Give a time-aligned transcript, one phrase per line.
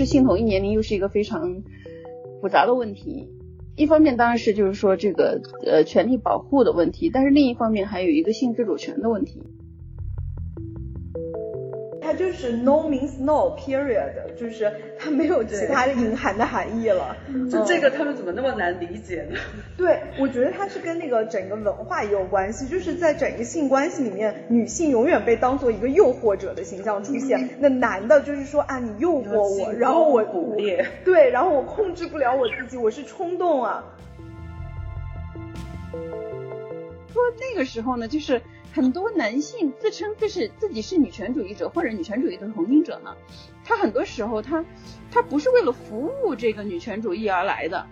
[0.00, 1.62] 这性同一年龄又是一个非常
[2.40, 3.28] 复杂的问题。
[3.76, 9.42] 一方面当然是就是说这个呃权利保护的问题，但是另一方面还有一个性自主权的问题。
[12.20, 17.16] 它就是 no means no period，就是它没有其他的隐含的含义了。
[17.50, 19.38] 就这个他们怎么那么难理解呢？
[19.78, 33.82] 对，我觉得它是跟那个整个文化也有关系，就是在整个性关系里面，女性永远被当做一个诱惑者的形象出现，那男的就是说啊，你诱惑我，然后我捕猎，对，然后我控制不了我自己，我是冲动啊。
[37.12, 38.42] 说那个时候呢，就是。
[38.72, 43.16] 很多男性自称就是自己是女权主义者或者女权主义的同情者呢，
[43.64, 44.64] 他很多时候他
[45.10, 47.86] 他不是为了服务这个女权主义而来的，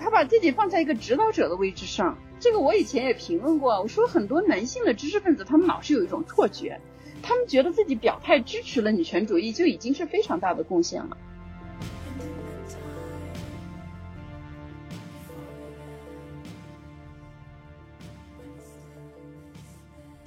[0.00, 2.18] 他把自己放在一个指导者的位置上。
[2.40, 6.80] 这个我以前也评论过，我说很多男性的知识分子他们老是有一种错觉，
[7.22, 11.16] 他们觉得自己表态支持了女权主义就已经是非常大的贡献了。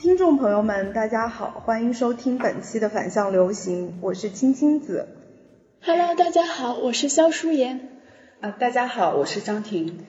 [0.02, 5.08] 听众朋友们，大家好，欢迎收听本期的反向流行，我是青青子。
[5.80, 7.88] Hello，大家好，我是肖淑妍。
[8.40, 10.08] 啊，大家好，我是张婷。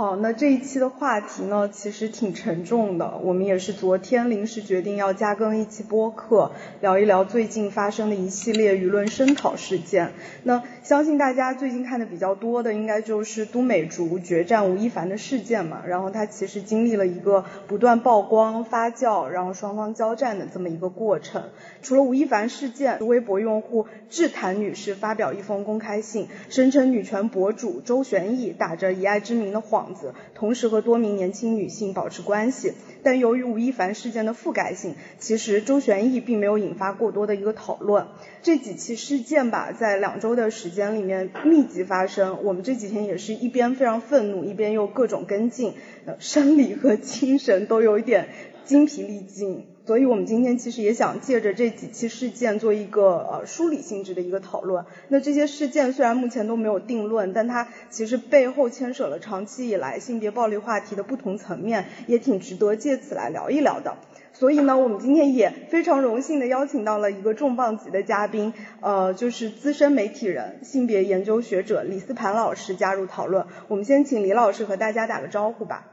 [0.00, 3.18] 好，那这一期的话题呢，其实挺沉重的。
[3.22, 10.12] 我们也是昨天临时决定要加更一期播客，聊一聊最近发生的一系列舆论声讨事件。
[10.42, 15.82] 那相信大家最近看的比较多的，应该就是都美竹决战吴亦凡的事件嘛。
[15.86, 21.42] 然后他其实经历了一个不断曝光、发酵，然后双方交战的这么一个过程。
[21.82, 29.89] 除了吴亦凡事件，微博用户智坛女士发表一封公开信，声称女权博主周旋逸打着以爱之名的幌。
[30.34, 38.06] 同时和多名年轻女性保持关系，但由于吴亦凡事件的覆盖性，其实周旋逸并没有引发过多的一个讨论。
[38.42, 45.74] 这几起事件吧，在两周的时间里面密集发生，我们这几天也是一边非常愤怒，一边又各种跟进，
[46.18, 48.28] 生理和 精神都有一点
[48.64, 49.66] 精疲力尽。
[49.86, 54.84] 所以我们今天其实也想借着这几期事件做一个呃梳理性质的一个讨论。
[55.08, 63.96] 那这些事件虽然目前都没有定论，但它其实背后牵扯了长期以来性别暴力话题的不同层面，也挺值得借此来聊一聊的。
[64.32, 73.46] 所以呢，我们今天也非常荣幸的邀请到了一个重磅级的嘉宾，呃，就是资深媒体人、性别研究学者李思盘老师加入讨论。
[73.66, 75.86] 我们先请李老师和大家打个招呼吧。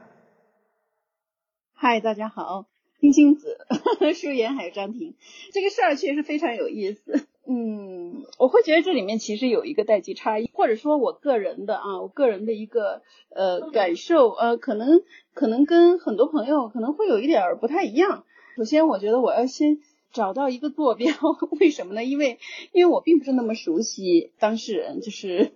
[1.74, 2.66] 嗨，大家好。
[3.00, 3.58] 金星子、
[4.14, 5.14] 舒言还有张婷，
[5.52, 7.26] 这个事儿确实非常有意思。
[7.46, 18.24] 嗯，我会觉得这里面其实有一个代际差异，或者说我个人的啊，我个人的一个呃感受，呃，可能可能跟很多朋友可能会有一点不太一样。
[18.56, 19.78] 首先，我觉得我要先
[20.12, 21.10] 找到一个坐标，
[21.60, 22.04] 为什么呢？
[22.04, 22.38] 因为
[22.72, 25.52] 因为我并不是那么熟悉当事人，就是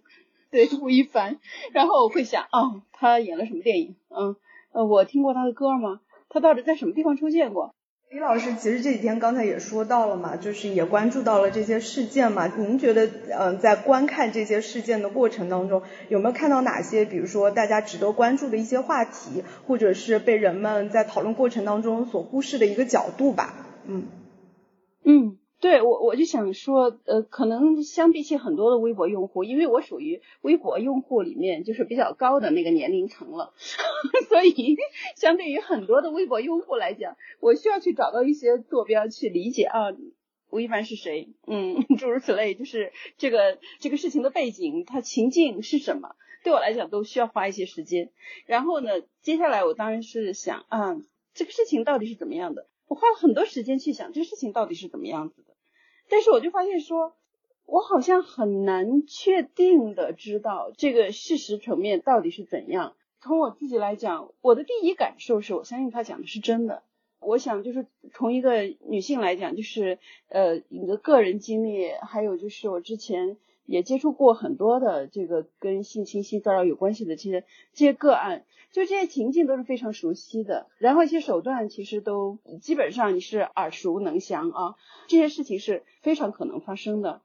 [0.50, 1.40] 对吴亦凡，
[1.72, 3.96] 然后我会想，哦，他演了什么电影？
[4.08, 4.36] 嗯，
[4.72, 6.00] 呃，我听过他的歌吗？
[6.32, 7.74] 他到底在什么地方出现过？
[8.10, 12.46] 李老师，其实这几天刚才也说到了嘛，就是也关注到了这些事件嘛。
[12.46, 23.54] 您觉得，嗯，在观看这些事件的过程当中，有没有看到哪些，比如说大家值得关注的一些话题，或者是被人们在讨论过程当中所忽视的一个角度吧？
[23.86, 24.04] 嗯
[25.04, 25.38] 嗯。
[25.62, 33.54] 对我，我就想说，呃，可能相比起很多的微博用户，因为我属于微博用户里面就是比较高的那个年龄层了，
[34.28, 34.76] 所以
[35.14, 39.94] 相对于很多的微博用户来讲，我需要去找到一些坐标去理解啊，
[40.50, 48.10] 吴亦凡是谁，嗯， 诸如此类，就是这个这个事情的背景，它情境是什么，对我来讲都需要花一些时间。
[48.46, 48.90] 然后呢，
[49.20, 51.00] 接下来我当然是想啊，
[51.34, 52.66] 这个事情到底是怎么样的？
[52.88, 55.51] 我花了很多时间去想这个事情到底是怎么样子的。
[56.12, 57.14] 但是我就发现说，
[57.64, 62.94] 我好像很难确定的知道这个事实层面到底是怎样。
[63.22, 66.82] 从我自己来讲，我的第一感受是我相信他讲的是真的。
[67.18, 69.98] 我想就是从一个女性来讲，就是
[70.28, 78.44] 呃你的个人经历，还有就是我之前也接触过很多的这个跟性侵、性骚扰有关系的这些这些个案。
[78.72, 84.76] 就这些情境都是非常熟悉的，然后一些手段其实都基本上你是耳熟能详啊，
[85.08, 87.20] 这些事情是非常可能发生的。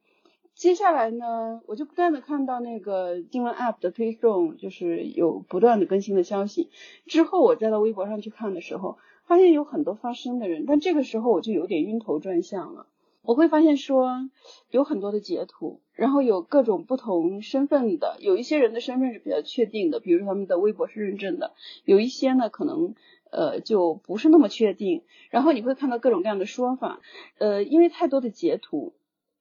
[0.56, 6.70] 接下来呢，我就不断的看到那个新闻 app 的推送，就是有不断的更新的消息。
[7.06, 12.88] 之后我再到微博上去看的时候，发现有很多发声的人，但这个时候我就有点晕头转向了。
[13.22, 14.30] 我会发现说
[14.70, 21.54] 有很多的截图，然后有各种不同身份的，有一些人的身份是比较确定的，比如他们的微博是认证的，
[21.84, 22.96] 有一些呢可能
[23.32, 25.04] 呃就不是那么确定。
[25.30, 27.02] 然后你会看到各种各样的说法，
[27.40, 28.94] 呃，因为太多的截图，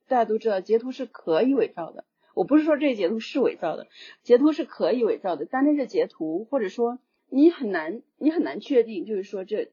[0.08, 2.04] 大家都知道截图是可以伪造的。
[2.34, 3.86] 我不是说这截图是伪造的，
[4.22, 6.98] 截图是可以伪造的，但是截图或者说
[7.28, 9.70] 你很难你很难确定，就是说这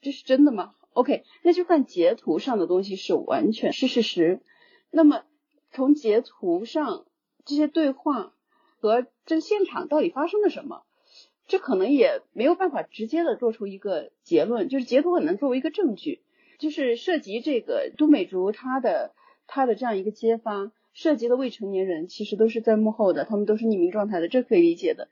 [0.00, 4.40] 这是真的吗？OK，那就算截图上的东西是完全是事实，
[4.90, 5.24] 那么
[5.76, 7.04] 从截图上
[7.44, 8.32] 这些对话
[8.80, 10.84] 和这个现场到底发生了什么，
[11.46, 16.22] 这可能也没有办法直接的做出一个结论，就是截图很难作为一个证据，
[16.58, 19.12] 就是涉及这个都美竹她的
[19.46, 20.72] 她的这样一个揭发。
[20.94, 25.10] 涉及的未成年人其实都是在幕后的，他们都是匿名状态的，这可以理解的。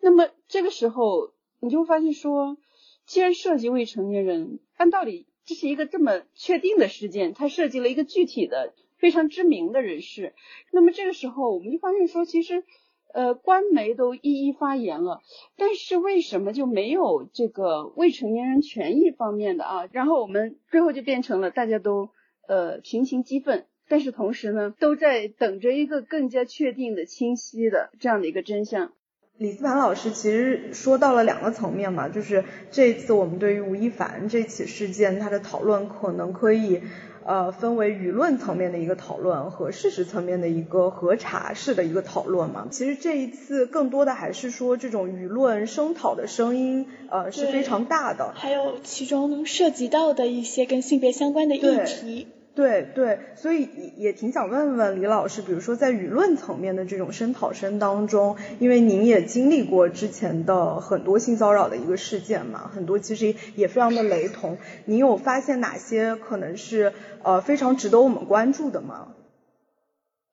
[0.00, 2.56] 那么这个时候，你就会发现说，
[3.04, 8.74] 既然涉及未成年人，按道理这是一个这么确定的事件，它涉及了一个具体的、
[9.04, 10.32] 非常知名的人士。
[10.72, 12.64] 那么这个时候，我们就发现说，其实
[13.12, 15.20] 呃，官媒都一一发言了，
[15.58, 19.88] 但是为什么就没有这个未成年人权益方面的啊？
[19.92, 22.08] 然后我们最后就变成了大家都
[22.48, 23.66] 呃群情激愤。
[23.86, 28.92] 但是同时呢，都在等着一个更加确定的、清晰的这样的一个真相。
[29.36, 36.80] 李思盘老师其实说到了两个层面嘛，就是这一次我们对于吴亦凡这起事件，他的讨论可能可以
[37.26, 42.68] 呃分为舆论层面的一个讨论和事实层面的一个核查式的一个讨论嘛。
[42.70, 52.26] 其实这一次更多的还是说这种舆论声讨的声音呃是非常大的，还有其中涉及到的一些跟性别相关的议题。
[52.54, 66.92] 对对，所以也挺想问问李老师，比如说在舆论层面的这种声讨声当中，因为您也经历过之前的很多性骚扰的一个事件嘛，很多其实也非常的雷同，您有发现哪些可能是
[67.24, 69.14] 呃非常值得我们关注的吗？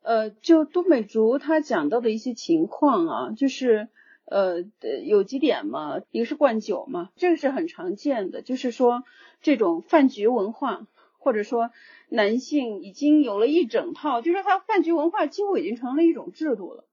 [0.03, 3.87] 呃，就都美竹他讲到的一些情况啊，就是
[4.25, 4.63] 呃
[5.03, 9.03] 有几点嘛，一个是灌酒嘛，这个是很常见的，就是说
[9.41, 10.85] 这种饭局文化，
[11.17, 11.71] 或者说。
[12.13, 16.85] 男性已经有了一整套，就是他饭局文化几乎已经成了一种制度了，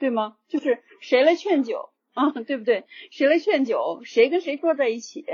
[0.00, 0.36] 对吗？
[0.48, 2.84] 就是谁来劝酒啊，对不对？
[3.12, 5.24] 谁来劝酒，谁跟谁坐在一起，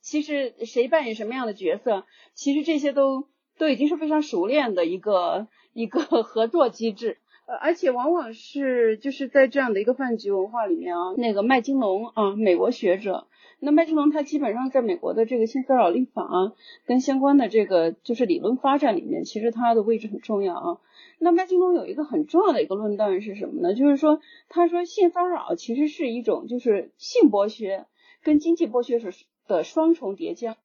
[0.00, 2.04] 其实谁扮演什么样的角色，
[2.34, 3.28] 其实这些都
[3.58, 13.26] 都已经是非常熟练的一个一个合作机制，呃，而且往往是就是在这样的一个饭局文化里面啊，那个麦金龙啊，美国学者。
[13.60, 16.52] 那麦金龙他基本上在美国的这个性骚扰立法啊
[16.84, 20.80] 跟相关的这个就是理论发展里面，其实他的位置很重要啊。
[21.18, 23.74] 那麦金龙有一个很重要的一个论断是什么呢？
[23.74, 27.86] 就是说，他说性骚扰其实是一种就是性剥削
[28.22, 30.56] 跟经济剥削是的双重叠加。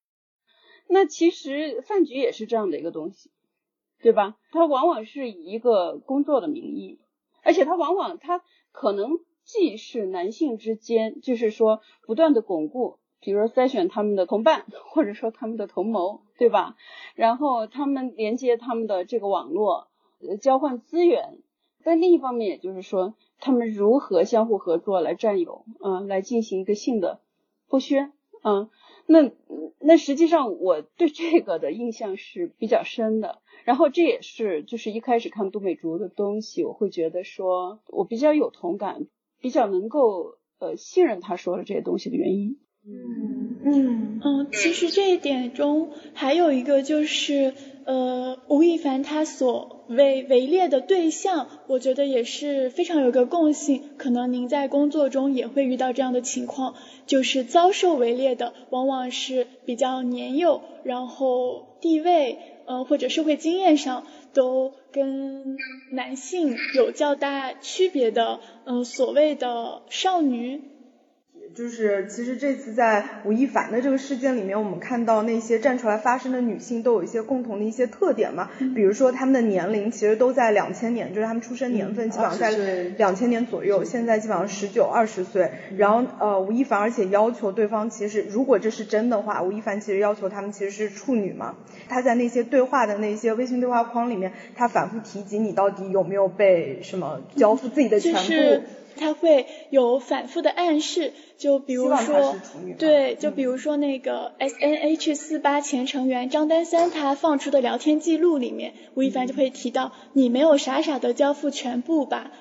[0.88, 3.30] 那其实饭局也是这样的一个东西，
[4.02, 4.36] 对吧？
[4.52, 7.00] 它往往是以一个工作的名义，
[7.44, 8.42] 而且它往往它
[8.72, 9.20] 可能。
[9.46, 16.76] 既是男性之间，就是说不断的巩固，比如说筛选他们的同伴，或者说他们的同谋，对吧？
[17.16, 19.88] 然后他们连接他们的这个网络，
[20.40, 21.40] 交换资源。
[21.84, 27.20] 但另一方面，也就是说，他们如何相互合作来占有，啊，来进行一个性的
[27.68, 28.12] 剥削，
[28.44, 28.70] 啊，
[29.10, 29.32] 那
[29.80, 33.40] 那实际上我对这个的印象是比较深的。
[33.66, 39.08] 然后这也是就是一开始看杜美竹的东西，我会觉得说我比较有同感。
[39.42, 42.58] 比较能够呃信任他说的这些东西的原因。
[42.86, 47.54] 嗯嗯嗯，其实这一点中还有一个就是
[47.90, 56.76] 呃吴亦凡他所围围猎的对象，我觉得也是非常有个共性，可能您在工作中也会遇到这样的情况，
[57.08, 62.38] 就是遭受围猎的往往是比较年幼，然后地位
[62.68, 64.06] 呃或者社会经验上。
[64.32, 65.58] 都跟
[65.92, 70.62] 男性有较大区别的，嗯，所谓的少女。
[71.56, 82.52] 就是其实这次在吴亦凡的这个事件里面，我们看到那些站出来发声的女性都有一些共同的一些特点嘛，比如说她们的年龄其实都在两千年，就是她们出生年份基本上在
[82.98, 85.52] 两千年左右，现在基本上十九二十岁。
[85.76, 91.56] 然后呃吴亦凡而且要求对方其实如果这是真的话，吴亦凡其实要求他们其实是处女嘛。
[91.90, 98.64] 他在那些对话的那些微信对话框里面，他反复提及你到底有没有被什么交付自己的全部。
[99.00, 102.36] 他会有反复的暗示，就比如说，
[102.78, 112.32] 对，就比如说那个 S N H 四八前成员张丹三他放出的聊天记录里面，吴亦凡就会提到，你没有傻傻的交付全部吧，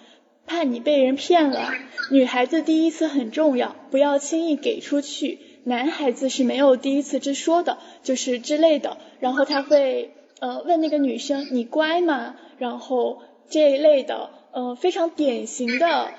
[0.47, 1.71] 怕你被人骗了。
[2.11, 5.39] 女孩子第一次很重要，不要轻易给出去。
[5.65, 8.97] 男孩子是没有第一次之说的，就是之类的。
[9.21, 12.37] 然后他会呃问那个女生，你乖吗？
[12.57, 13.19] 然后
[13.51, 16.11] 这一类的，呃非常典型的。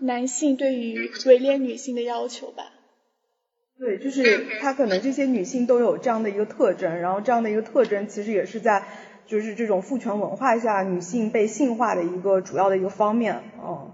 [0.00, 2.72] 男性对于围猎女性的要求吧，
[3.78, 8.86] 对，就是他可能这些女性都有这样的一个特征，然后这样的一个特征其实也是在
[9.26, 13.92] 就是这种父权文化下女性被性化的一个主要的一个方面，嗯。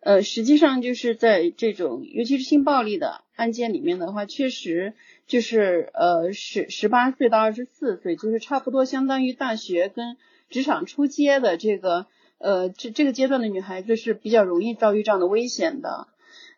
[0.00, 4.92] 呃，实际上就是在这种，尤其是性暴力的案件里面的话，确实
[5.26, 10.16] 就是呃十十八岁到二十四岁，就是差不多相当于大学跟
[10.48, 12.06] 职场出街的这个
[12.38, 16.08] 呃这这个阶段的女孩子是比较容易遭遇这样的危险的。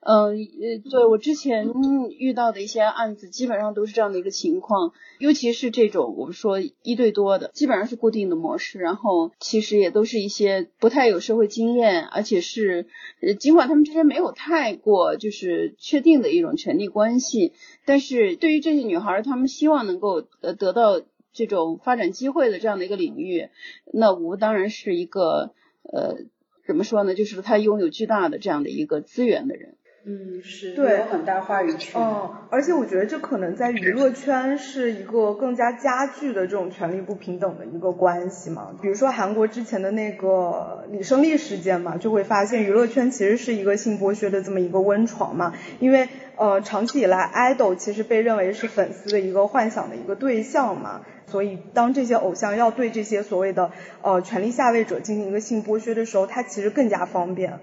[0.01, 1.75] 嗯，呃，对我之前
[2.19, 12.87] 遇到的一些案子，基本上都是这样的一个情况，尤其是这种我们说一对多的，基本上是固定的模式，然后其实也都是一些不太有社会经验，而且是，
[13.21, 17.53] 呃，尽管他们之间没有太过就是确定的一种权利关系，
[17.85, 23.49] 但是对于这些女孩，她们希望能够呃得到这种发展机会的这样的一个领域，
[23.93, 25.53] 那我当然是一个
[25.92, 26.18] 呃
[26.66, 29.78] 怎么说呢，就是他拥有巨大的这样的一个资源的人。
[30.11, 32.00] 嗯，是，对，有很大话语权。
[32.00, 38.71] 嗯，而且我觉得这可能在娱乐圈是一个更加加剧的这种权力不平等的一个关系嘛。
[38.81, 45.53] 比如说韩国之前的那个李胜利事件嘛，就会发现娱乐圈其实是一个性剥削的这么一个温床嘛。
[45.79, 57.59] 因为呃，长期以来，idol 其实被认为是粉丝的一个幻想的一个对象嘛，所以当这些偶像要对这些所谓的呃权力下位者进行一个性剥削的时候，他其实更加方便。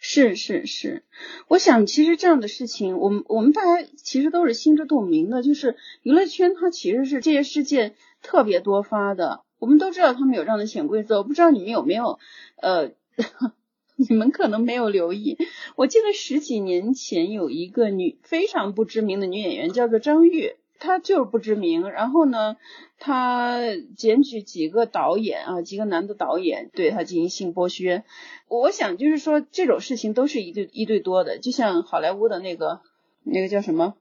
[0.00, 1.02] 是是是，
[1.48, 12.20] 我想其实这样的事情，我们我们大家其实都是心知肚明的，就是娱乐圈它其实是这些事件特别多发的，我们都知道他们有这样的潜规则，我不知道你们有没有，
[12.56, 12.92] 呃，
[13.96, 15.36] 你们可能没有留意，
[15.74, 20.54] 我记得十几年前有一个女非常不知名的女演员叫做张玉。
[20.78, 22.56] 他就是不知名，然后呢，
[22.98, 23.58] 他
[23.96, 28.04] 检举几个导演啊，几个男的导演对他进行性剥削。
[28.46, 32.80] 我想就是说这种事情都是一对一对多的，就像好莱坞的那个
[33.24, 33.96] 那个叫什么，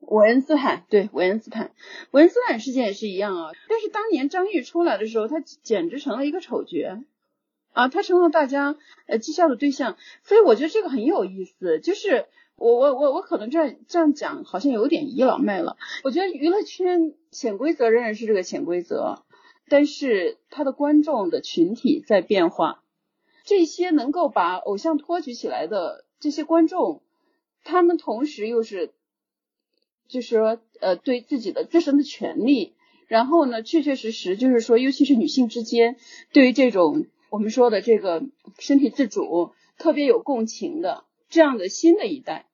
[0.00, 1.72] 韦恩斯坦，对韦恩斯坦，
[2.10, 3.52] 韦恩斯坦事件也是一样啊。
[3.68, 7.02] 但是当年张玉出来的时候，他简直成了一个丑角
[7.72, 8.76] 啊，他成了大家
[9.06, 9.96] 呃讥笑的对象。
[10.22, 12.26] 所以我觉得这个很有意思，就是。
[12.56, 15.76] 我我我我可能这样这样讲好像有点倚老卖老。
[16.04, 19.22] 我觉得娱乐圈潜规则仍然是这个潜规则，
[19.68, 22.82] 但是他的观众的群体在变化。
[23.44, 27.02] 这些能够把偶像托举起来的这些观众，
[27.62, 28.92] 他们同时又是，
[30.08, 32.74] 就是说呃对自己的自身的权利，
[33.06, 35.96] 然后呢确确实实就是说，尤其是女性之间，
[36.32, 38.24] 对于这种我们说的这个
[38.58, 41.04] 身体自主特别有共情的。
[41.28, 42.46] 这样的新的一代，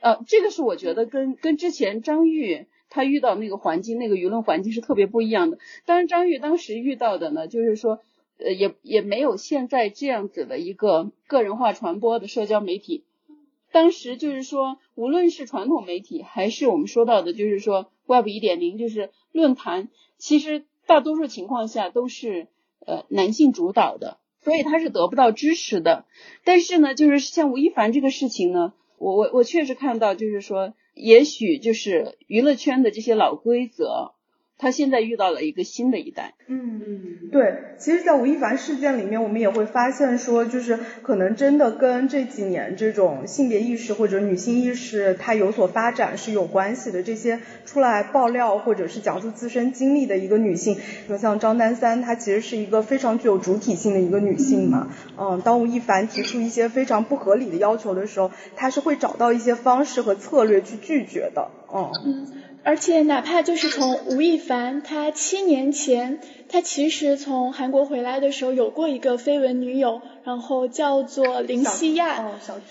[0.00, 5.58] 呃，这个是我觉得跟跟之前张玉他遇到那个环境、那个舆论环境是特别不一样的。
[5.84, 8.00] 当然，张玉当时遇到的呢，就是说，
[8.38, 13.04] 呃，也也没有现在这样子的一个个人化传播的社交媒体。
[13.72, 19.88] 当时就是说，无论是传统媒体，还是我们说到的，就是说 Web 一点零，就是论坛，
[20.18, 22.48] 其实大多数情况下都是
[22.84, 24.18] 呃男性主导的。
[24.42, 26.06] 所以他是得不到支持的，
[26.44, 34.12] 但是呢，就是像吴亦凡这个事情呢，我我我确实看到，就是说，也许就是娱乐圈的这些老规则。
[34.60, 36.34] 他现在遇到了一个新的一代。
[36.46, 47.02] 嗯嗯，对，其实，在吴亦凡事件里面，我们也会发现说，就是可能真的跟这几年这种性别意识或者女性意识它有所发展是有关系的。
[47.02, 54.88] 这些出来爆料或者是讲述自身经历的一个女性，比如像张丹三，她其实是一个非常具有主体性的一个女性嘛。
[55.18, 61.48] 嗯，当吴亦凡提出一些非常不合理的要求的时候，她是会找到一些方式和策略去拒绝的。
[61.72, 62.26] 嗯。
[62.62, 72.30] 而且哪怕就是从吴亦凡，他七年前，他其实从韩国回来的时候有过一个绯闻女友，然后叫做林希亚，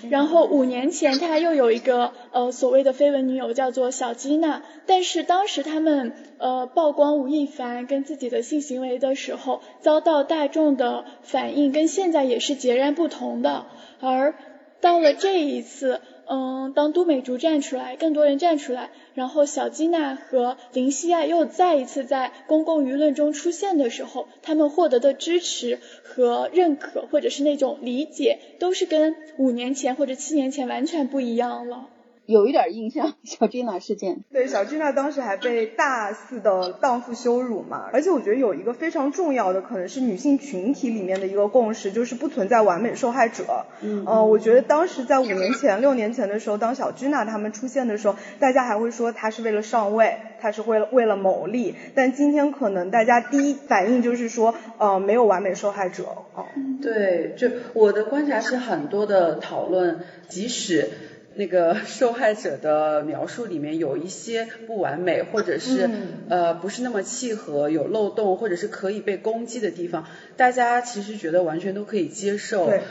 [0.09, 13.65] 然后五年前他又有一个呃所谓的绯闻女友叫做小吉娜，但是当时他们呃曝光吴亦凡跟自己的性行为的时候，遭到大众的反应跟现在也是截然不同的，
[13.99, 14.35] 而
[14.81, 16.01] 到了这一次。
[16.31, 31.87] 嗯，当都美竹站出来，更多人站出来，然后小吉娜和林夕亚又再一次在公共舆论中出现的时候，他们获得的支持和认可，或者是那种理解，都是跟五年前或者七年前完全不一样了。
[32.29, 34.23] 有一点印象，小吉娜事件。
[34.31, 37.89] 对，小吉娜当时还被大肆的荡妇羞辱嘛。
[37.91, 43.65] 而且我觉得有一个非常重要的，可能是女性群体里面的一个共识，就是不存在完美受害者。
[43.81, 44.05] 嗯。
[44.05, 51.73] 呃，我觉得当时在五年前、六年前的时候，当小吉娜他们出现的时候，大家还会说她是为了上位，她是为了为了牟利。
[51.95, 56.03] 但今天可能大家第一反应就是说，呃，没有完美受害者。
[56.35, 56.45] 哦。
[56.79, 60.91] 对，就我的观察是很多的讨论，即使。
[61.39, 65.89] 那个 受害者的描述里面有一些不完美，或者是
[66.29, 70.05] 呃不是那么契合，有漏洞，或者是可以被攻击的地方，
[70.35, 72.65] 大家其实觉得完全都可以接受。
[72.67, 72.81] 对，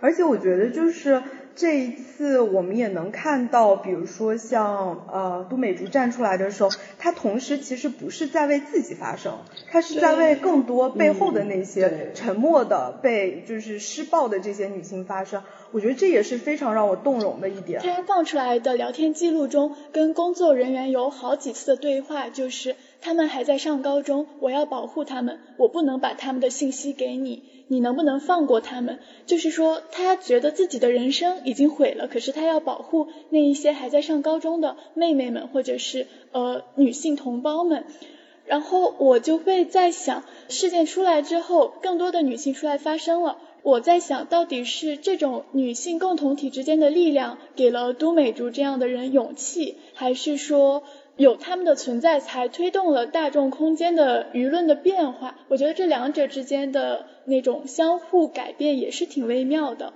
[0.00, 1.22] 而且我觉得就是。
[1.54, 9.38] 这一次我们也能看到，比如说像呃都美竹站出来的时候，她同时其实不是在为自己发声，
[9.70, 15.42] 她是在为更多背后的那些沉默的被就是施暴的这些女性发声。
[15.72, 17.80] 我觉得这也是非常让我动容的一点。
[17.80, 27.42] 她放出来的聊天记录中，跟工作人员有好几次的对话，就是他们还在上高中，我要保护他们，我不能把他们的信息给你。
[27.66, 29.00] 你能不能放过他们？
[29.26, 37.84] 就是说，他觉得自己的人生已经毁了，可是他要保护那一些还在上高中的妹妹们，或者是呃女性同胞们。
[38.44, 43.38] 然后我就会在想，事件出来之后，更多的女性出来发声了。
[43.62, 50.82] 我在想到底是这种女性共同体之间的力量给了都美竹这样的人勇气，还是说？
[51.16, 55.38] 有他们的存在，才推动了大众空间的舆论的变化。
[55.48, 59.92] 我觉得这两者之间的那种相互改变也是挺微妙的。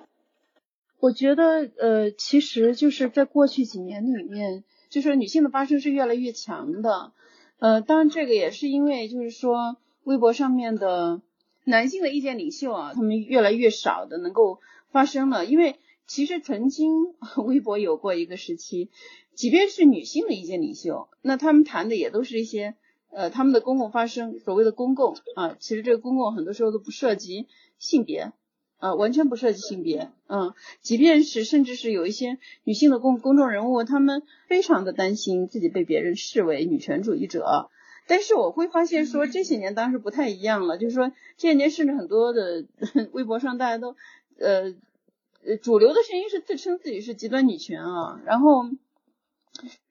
[1.00, 7.12] 我觉得，呃，其实就是在过去几年里面，就是女性的发声是越来越强的。
[7.58, 11.20] 呃，当然这个也是因为，就是说微博上面的
[11.64, 15.44] 男性的意见领袖啊，他们越来越少的能够发声了。
[15.44, 15.76] 因为
[16.07, 18.91] 其实曾经 微博有过一个时期。
[19.35, 22.75] 即便是女性的意见领袖，那他们谈的也都是一些
[23.11, 27.47] 呃他们的公共发声，所谓的公共啊，其实这个公共很多时候都不涉及
[27.79, 28.33] 性别
[28.79, 37.69] 啊，完全不涉及性别，嗯，即便是甚至是有一些女性的公公众人物，他们非常的担心自己被别人视为女权主义者，
[38.07, 42.65] 但是我会发现说这些年当时不太一样了，就是说这些年甚至很多的
[43.13, 43.97] 微博上大家都
[44.39, 44.75] 呃
[45.47, 48.65] 呃主流的声音是自称自己是极端女权啊，然后。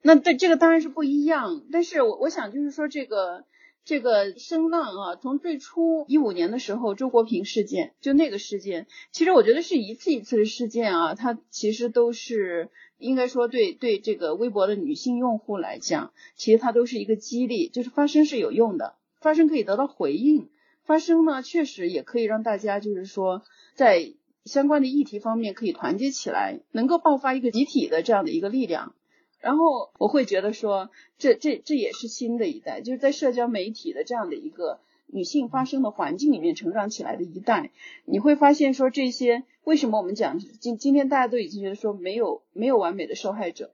[0.04, 3.46] 那对这个当然是不一样，但是我我想就是说这个
[3.84, 20.48] 这个声浪啊，从最初一五年的时候周国平事件，就那个事件，其实我觉得是一次一次的事件啊，它其实都是应该说对对这个微博的女性用户来讲，其实它都是一个激励，就是发声是有用的，发声可以得到回应，
[20.84, 23.42] 发声呢确实也可以让大家就是说
[23.74, 24.14] 在
[24.46, 28.94] 相关的议题方面可以团结起来，能够爆发一个集体的这样的一个力量。
[29.40, 37.72] 然后我会觉得说，这这这也是新的一代，就是在社交媒体的这样的一个女性发声的环境里面成长起来的一代。
[38.06, 43.72] 你会发现说，这些为什么我们讲今今天大家都已经觉得说没有没有完美的受害者，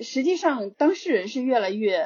[0.00, 1.98] 实际上当事人是越来越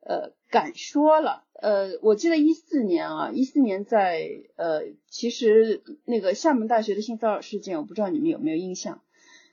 [0.00, 1.44] 呃敢说了。
[1.60, 9.02] 呃，我记得一四年啊，一四年在呃，其实那个厦门大学的性骚扰事件，我不知道你们有没有印象。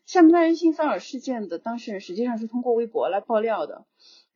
[0.06, 3.86] 厦门大学性骚扰事件的当事人实际上是通过微博来爆料的，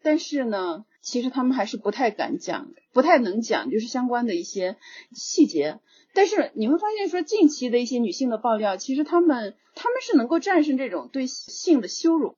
[0.03, 4.75] 但是呢，其实他们还是不太敢讲，不太能讲，就是相关的一些
[5.13, 5.79] 细节。
[6.13, 12.35] 但是你会发现，说近期的一些女性的爆料，其实他们他们是能够战胜这种对性的羞辱。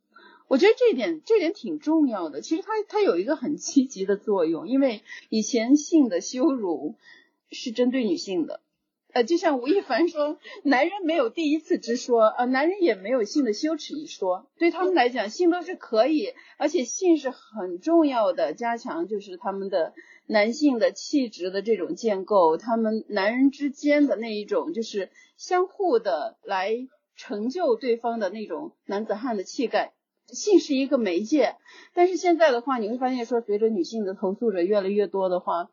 [0.53, 2.41] 我觉得这一点这点挺重要的。
[2.41, 6.93] 其实它它有一个很积极的作用，因为以前性的羞辱
[7.49, 8.61] 是针对女性的。
[9.13, 14.45] 呃，就像吴亦凡说，男人没有第一次之说，呃，男人也没有性的羞耻一说。
[14.59, 19.95] 对他们来讲，性都是可以，而且性是很重要的，加强就是他们的
[20.27, 29.93] 男性的气质的这种建构，他们男人之间的那一种就是相互的来成就对方的那种男子汉的气概。
[30.34, 31.56] 性是一个媒介，
[31.93, 35.69] 但是现在的话，你会发现说，随着女性的投诉者越来越多的话。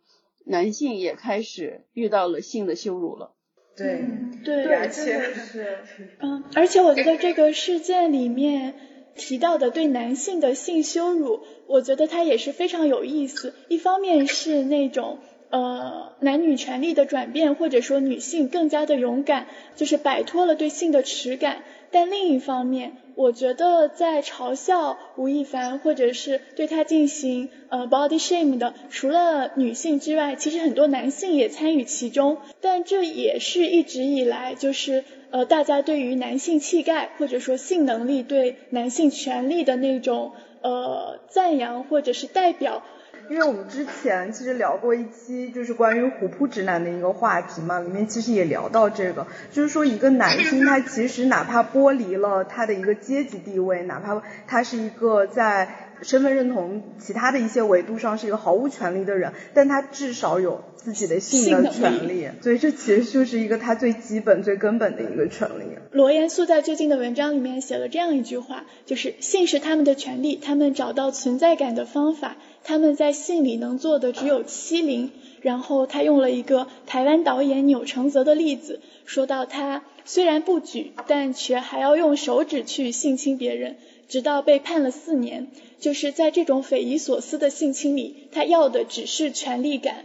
[0.46, 3.32] 男性也开始遇到了性的羞辱了，
[3.76, 4.02] 对
[4.42, 5.78] 对，而且是
[6.18, 8.74] 嗯，而且我觉得这个事件里面
[9.14, 13.54] 提到的对男性的性羞辱，我觉得它也是非常有意思。
[13.68, 15.18] 一方面是那种
[15.50, 19.46] 呃男女权利的转变，或者说女性更加的勇敢，
[19.76, 21.62] 就是摆脱了对性的耻感。
[21.92, 32.38] 但另一方面，我觉得在嘲笑吴亦凡或者是对他进行呃 body shame 的，除了女性之外，其实很多男性也参与其中。
[32.60, 42.82] 但这也是一直以来就是呃大家对于男性气概或者说性能力对男性权利的那种呃赞扬或者是代表。
[43.30, 55.68] 因为我们之前其实聊过一期，就是关于虎扑直男的一个话题嘛，里面其实也聊到这个，就是说一个男性他其实哪怕剥离了他的一个阶级地位，哪怕他是一个在
[56.02, 65.64] 身份认同其他的一些维度上是一个毫无权利的人，但他至少有自己的性的权利，所以这其实就是一个他最基本、最根本的一个权利。
[65.92, 75.10] 罗岩素在最近的文章里面写了这样一句话，就是性是他们的权利，他们找到存在感的方法，他们在性里能做的只有欺凌。
[75.42, 83.76] 然后他用了一个台湾导演钮承泽的例子，说到他虽然不举，但却还要用手指去性侵别人。
[84.10, 90.04] 直到被判了四年，就是在这种匪夷所思的性侵里，他要的只是权力感。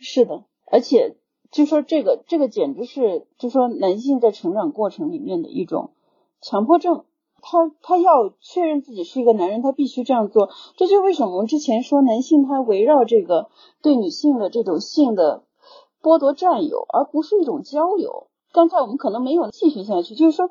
[0.00, 1.16] 是的，而且
[1.52, 5.92] 就说这个，这个简直是就说男性在成长过程里面的一种
[6.42, 7.04] 强迫症。
[7.40, 10.50] 他他要确认自己是一个男人，他必须这样做。
[10.76, 13.50] 这就为什么我们之前说男性他围绕这个
[13.82, 15.44] 对女性的这种性的
[16.02, 18.26] 剥夺占有，而不是一种交流。
[18.50, 20.50] 刚才我们可能没有继续下去，就是说。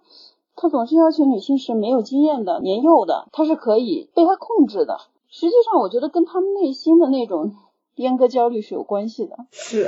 [0.56, 4.98] 他总是要求女性是没有经验的、年幼的，他是可以被他控制的。
[5.30, 7.54] 实际上，我觉得跟他们内心的那种
[7.96, 9.36] 阉割焦虑是有关系的。
[9.52, 9.84] 是，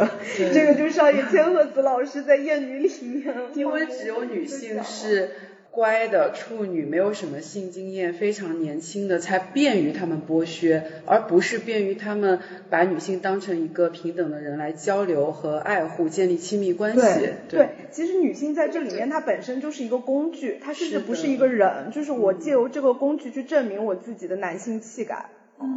[0.53, 0.91] 这个就是
[1.29, 5.31] 千鹤子老师在《艳女》里面，因为只有女性是。
[5.75, 17.01] 乖的处女，没有什么性经验，非常年轻的，才便于他们剥削，而不是便于他们把女性当成一个平等的人来交流和爱护，建立亲密关系。
[17.01, 25.25] 对，对，其实女性在这里面，她本身就是一个工具，她甚至不是一个人，就是我借由这个工具去证明我自己的男性气概。
[25.61, 25.67] 嗯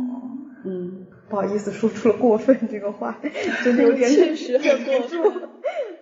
[0.65, 3.19] 嗯，不好意思，说出了过分这个话，
[3.65, 5.48] 真的有点 确实很过分。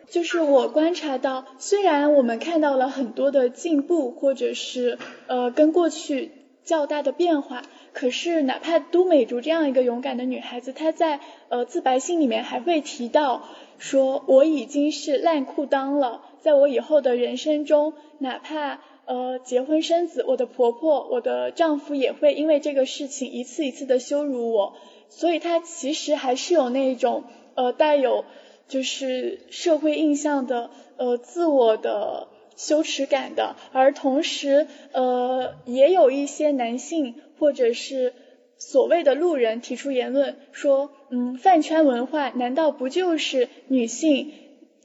[0.09, 6.31] 就是我观察到，虽然我们看到了很多的进步，或者是呃跟过去
[6.65, 24.75] 较大的变化，可是哪怕都美竹这样一个勇敢的女孩子，她在呃自白信里面还会提到说，我已经是烂裤裆了，在我以后的人生中，哪怕呃结婚生子，我的婆婆、我的丈夫也会因为这个事情一次一次的羞辱我，
[25.09, 27.25] 所以她其实还是有那种
[27.57, 28.25] 呃带有。
[28.69, 38.13] 就是社会印象的呃自我的羞耻感的，而同时呃也有一些男性或者是
[38.59, 44.33] 所谓的路人提出言论说，嗯，饭圈文化难道不就是女性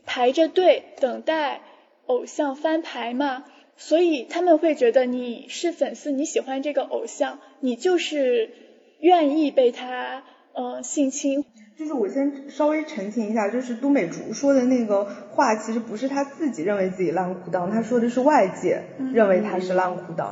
[0.06, 1.62] 排着队等待
[2.06, 3.46] 偶像翻牌吗？
[3.78, 8.52] 所以他们会觉得你是粉丝，你喜欢这个偶像，你就是
[9.00, 11.46] 愿意被他呃性侵。
[11.78, 18.84] 就是我先稍微澄清一下，就是都美竹说的那个话，其实不是他自己认为自己烂裤裆，他说的是外界
[19.14, 20.26] 认为他是烂裤裆，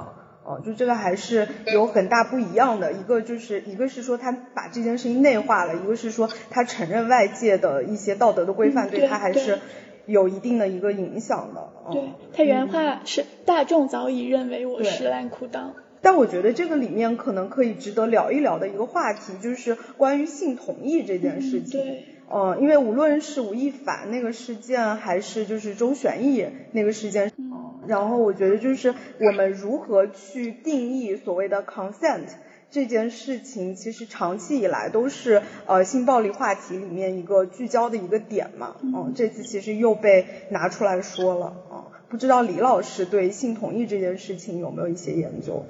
[0.44, 2.94] 哦，就这个还是有很大不一样的。
[2.94, 9.58] 一个就是一个是说他把这件事情内化了，一个是说他承认外界的一些道德的规范对他还是
[10.06, 11.68] 有一定的一个影响的。
[11.92, 15.72] 对他原话是大众早已认为我是烂裤裆。
[16.02, 21.82] 但我觉得这个里面可能可以值得聊一聊的一个话题，就是关于性同意这件事情。
[21.82, 22.06] 对。
[22.32, 32.28] 嗯，因为无论是吴亦凡那个事件，还是就是周旋义那个事件，嗯，然后我觉得就是我们如何去定义所谓的 consent
[32.70, 38.76] 这件事情，其实长期以来都是呃性暴力话题里面一个聚焦的一个点嘛。
[38.84, 39.12] 嗯。
[39.16, 41.56] 这次其实又被拿出来说了。
[41.72, 41.84] 嗯。
[42.10, 45.66] 不知道李老师对性同意这件事情有没有一些研究？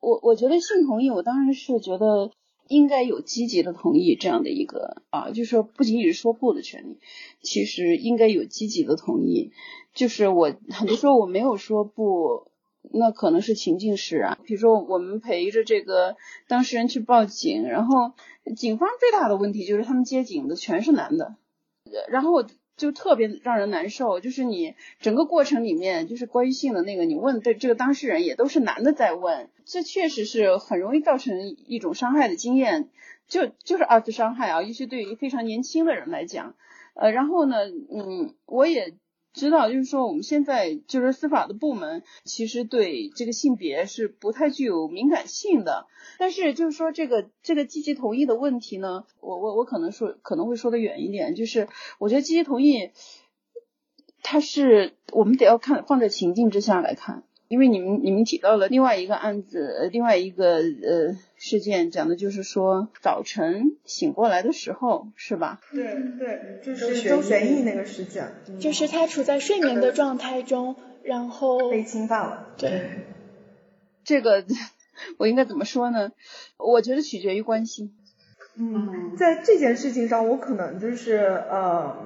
[0.00, 2.30] 我我觉得性同意，我当然是觉得
[2.68, 6.98] 应该有积极的同意这样的一个啊，就是说不仅仅是说不的权利，
[7.42, 9.52] 其实应该有积极的同意。
[9.92, 12.50] 就是我很多时候我没有说不，
[12.92, 16.16] 那可能是情境式啊，比如说我们陪着这个
[16.48, 18.12] 当事人去报警，然后
[18.56, 21.36] 警方最大的问题就是他们接警的全是男的，
[22.08, 22.44] 然后。
[22.80, 32.88] 就特别让人难受，就是你整个过程里面，就是关于性的那个，你问的这个当事人也都是男的在问，这确实是很容易造成一种伤害的经验，
[33.28, 36.54] 就就是二次伤害啊，尤其对于非常年轻的人来讲，
[36.94, 38.94] 呃，然后呢，嗯，我也。
[39.32, 45.86] 知道，就是说我们现在就是司法的部门，其实对这个性别是不太具有敏感性的。
[46.18, 52.90] 但是就是说这个这个积极同意的问题呢，我我我可能说可能会说的远一点，就是我觉得积极同意，
[54.22, 57.22] 它是我们得要看放在情境之下来看。
[57.48, 65.58] 因为你们你们提到了另外一个案子，另外一个呃事件，讲的就是说早晨醒过来的时候，是吧？
[65.72, 72.54] 对对，就是周玄逸那个事件，就是他处在睡眠的状态中，然后被侵犯了。
[72.58, 73.06] 对，
[74.04, 74.44] 这个
[75.16, 76.12] 我应该怎么说呢？
[76.58, 77.90] 我觉得取决于关系。
[78.56, 81.96] 嗯，在这件事情上，我可能就是呃。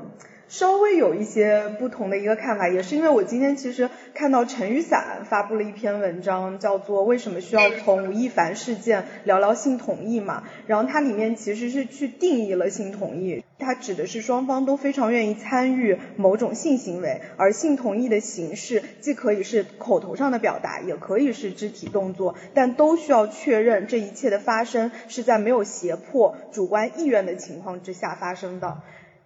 [0.55, 28.79] 稍微有一些不同的一个看法，也是因为我今天其实看到陈雨伞发布了一篇文章，叫做《为什么需要从吴亦凡事件聊聊性同意》嘛，然后它里面其实是去定义了性同意，它指的是双方都非常愿意参与某种性行为，而性同意的形式既可以是口头上的表达，也可以是肢体动作，但都需要确认这一切的发生是在没有胁迫、主观意愿的情况之下发生的。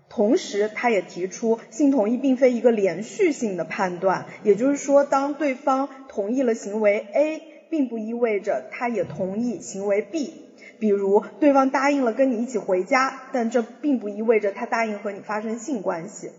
[0.09, 10.35] 同时，他也提出，性同意并非一个连续性的判断，也就是说，当对方同意了行为 A，并不意味着他也同意行为 B。
[10.79, 16.31] 比如，对方答应了跟你一起回家，但这并不意味着他答应和你发生性关系。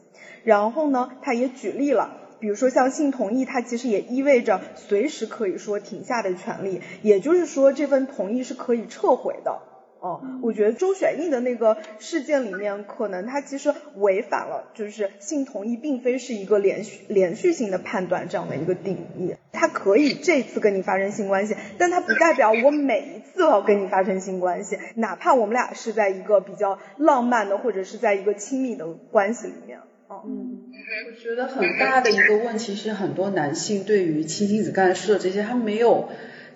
[0.43, 9.59] 然后呢，他也举例了，比如说像性同意，它其实也意味着随时可以说停下的权利，也就是说，这份同意是可以撤回的。
[10.01, 19.35] 哦，我觉得周选义的那个事件里面，可能他其实违反了，就是性同意并非是一个连续连续性的判断这样的一个定义。
[19.51, 29.79] 他可以这次跟你发生性关系，但他不代表我每一次要跟你发生性关系，哪怕我们俩是在一个比较浪漫的或者是在一个亲密的关系里面。
[30.07, 30.63] 哦，嗯，
[31.07, 36.07] 我觉得很大的一个问题是，很多男性对于亲亲子刚才说的这些，他没有。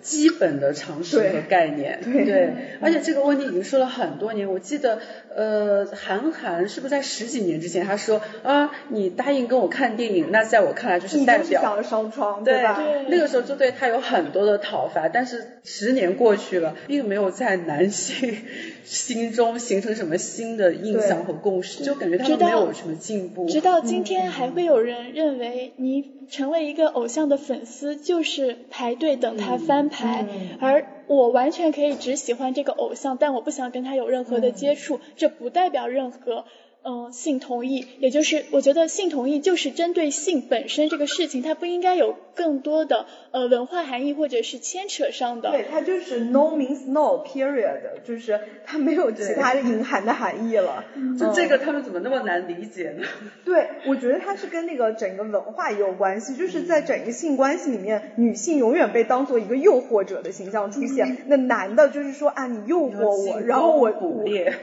[0.04, 4.52] 基本的常识和概念，对，而且这个问题已经说了很多年。
[4.52, 4.98] 我记得，
[5.34, 12.84] 呃，韩寒是不是在十几年之前他说啊，你答应跟我看电影，那在我看来就是代表双窗，对吧？
[13.08, 18.36] 那个时候就对他有很多的讨伐，但是十年过去了，并没有在男性
[18.84, 23.48] 心中形成什么新的印象和共识，就感觉他们没有什么进步。
[23.48, 29.88] 直到今天，还会有人认为你成为一个偶像的粉丝就是排队等他翻。
[29.88, 30.26] 牌，
[30.60, 36.44] 而我完全可以只喜欢这个偶像，但我不想跟他有任何的接触，这不代表任何。
[36.86, 45.50] 嗯，性同意，也就是我觉得性同意就是针对性本身这个事情，它不应该有更多的呃文化含义或者是牵扯上的。
[45.50, 50.84] 对，它就是 no means no，period，就是它没有其他的隐含的含义了。
[51.18, 53.06] 就这个他们怎么那么难理解呢？
[53.46, 63.90] 对，我觉得它是跟那个整个文化也有关系，就是在整个性关系里面，女性永远被当做一个诱惑者的形象出现，那男的就是说啊，你诱惑我，然后我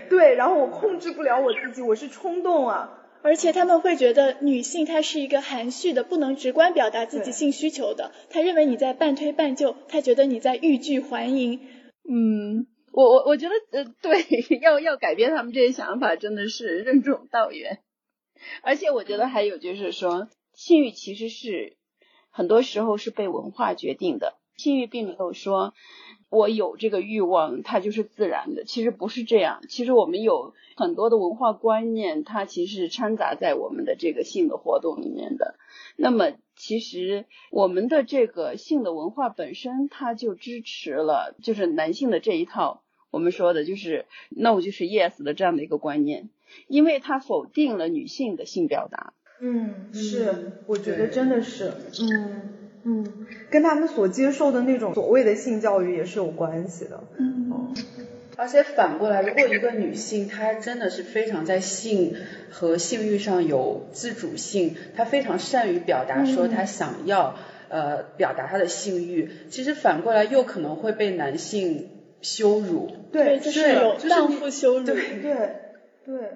[0.07, 2.11] 对，然后我控制不了我自己，我是。
[2.12, 2.97] 冲动啊！
[3.24, 8.12] 而且他们会觉得女性她是一个含蓄的，不能直观表达自己性需求的。
[8.30, 11.60] 他认为你在半推半就，他觉得你在欲拒还迎。
[12.10, 17.80] 嗯，我我我觉得呃， 对，要要改变他们这些想法，真的是任重道远。
[18.63, 21.78] 而且我觉得还有就是说，性欲其实是
[22.32, 25.76] 很多时候是被文化决定的，性欲并没有说。
[26.32, 28.63] 我有这个欲望，它就是自然的。
[28.63, 35.56] 其实不是这样，其实我们有很多的文化观念，它其实是掺杂在我们的这个性的活动里面的。
[35.98, 46.30] 那么，其实我们的这个性的文化本身，它就支持了就是男性的这一套我们说的就是 no 就是 yes 的这样的一个观念，
[46.67, 49.13] 因为它否定了女性的性表达。
[49.41, 52.70] 嗯，是，我觉得真的是，嗯。
[52.84, 57.04] 嗯，跟他们所接受的那种所谓的性教育也是有关系的。
[57.17, 57.74] 嗯，
[58.38, 62.15] 而且反过来，如果一个女性她真的是非常在性
[62.50, 67.36] 和性欲上有自主性，她非常善于表达说她想要
[67.70, 71.89] 呃表达她的性欲，其实反过来又可能会被男性
[72.22, 72.89] 羞辱。
[73.12, 74.86] 对，就是有荡妇羞辱。
[74.86, 75.50] 对对
[76.06, 76.32] 对。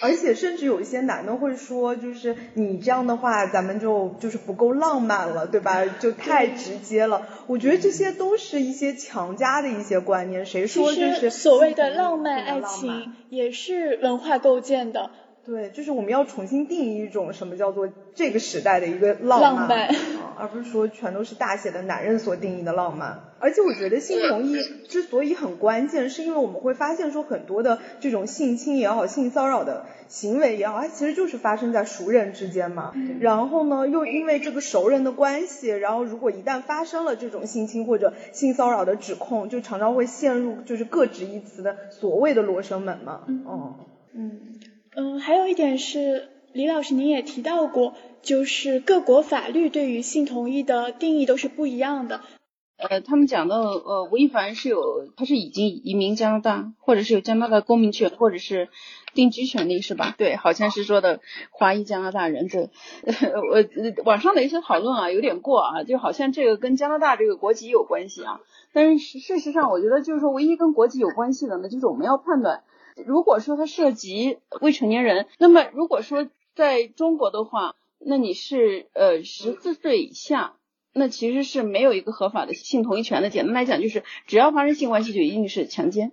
[0.00, 5.84] 而且甚至有一些男的会说，就是你这样的话，咱们就就是不够浪漫了，对吧？
[5.86, 7.28] 就太直接了。
[7.46, 10.44] 我觉得这些都是一些强加的一些观念。
[10.44, 15.10] 谁说就是所谓的浪漫爱情也是文化构建的。
[15.44, 19.88] 对，就是我们要重新定义一种什么叫做这个时代的一个浪漫，
[20.38, 23.18] 而不是说全都是大写的男人所定义的浪漫。
[23.42, 24.56] 而且我觉得性同意
[24.88, 32.94] 之所以很关键，是因为我们会发现说很多的这种性侵也好、性骚扰的行为也好，它其实就是发生在熟人之间嘛。
[33.18, 43.24] 然后呢，又因为这个熟人的关系，然后如果一旦发生了这种性侵或者性骚扰的指控，就常常会陷入就是各执一词的所谓的罗生门嘛。
[43.26, 43.44] 嗯
[44.14, 44.38] 嗯。
[44.94, 52.20] 嗯，还有一点是，李老师您也提到过，就是各国法律对于性同意的定义都是不一样的。
[52.88, 58.68] 呃，他们讲的，呃，吴亦凡是有，他是已经移民加拿大，或者是有加拿大公民权，或者是
[59.14, 60.14] 定居权利，是吧？
[60.18, 62.48] 对，好像是说的华裔加拿大人。
[62.48, 62.70] 对，
[63.50, 68.40] 我网上的一些讨论啊，有点过啊，就好像这个跟加拿大这个国籍有关系啊。
[68.72, 72.64] 但是事实上，我觉得就是说，唯一跟国籍有关系的呢，就是我们要判断。
[73.06, 80.54] 如果说他涉及未成年人，那么如果说在中国的话，那你是呃十四岁以下，
[80.94, 83.30] 那其实是没有一个合法的性同意权的。
[83.30, 86.12] 简单来讲，就是只要发生性关系就一定是强奸。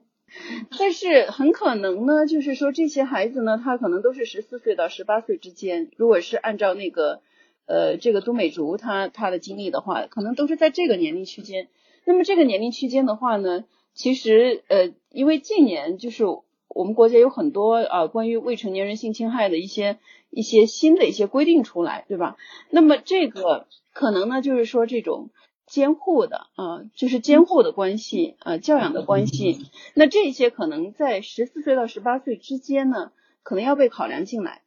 [0.78, 5.90] 但是很可能呢，就是说这些孩子呢，他可能都是十四岁到十八岁之间。
[5.98, 7.22] 如果是按照那个
[7.66, 11.68] 呃这个都美竹他他的经历的话，可能都是在这个年龄区间。
[12.06, 13.66] 那么这个年龄区间的话呢，
[13.96, 19.98] 其实呃因为近年就是我们国家有很多啊关于未成年人性侵害的一些
[20.30, 22.38] 一些新的一些规定出来，对吧？
[22.70, 25.30] 那么这个可能呢，就是说这种。
[25.72, 29.68] 监护的啊，就是监护的关系啊，教养的关系。
[29.94, 33.12] 那这些可能在十四岁到十八岁之间呢，
[33.44, 34.64] 可能要被考量进来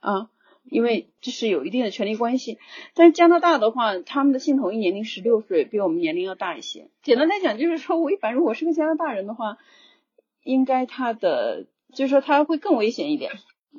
[0.00, 0.30] 啊，
[0.64, 2.58] 因为这是有一定的权利关系。
[2.94, 6.88] 但是加拿大的话，他们的性同意年龄十六岁，比我们年龄要大一些。
[7.02, 9.58] 简单来讲，就是说违反如果是个加拿大人的话，
[10.42, 13.32] 应该他的就是说他会更危险一点，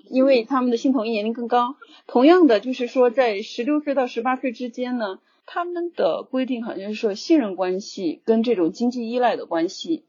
[0.10, 1.76] 因为他们的性同意年龄更高。
[2.08, 5.20] 同样的，就是说在十六岁到十八岁之间呢。
[5.48, 10.04] 他们的规定好像是说信任关系跟这种经济依赖的关系，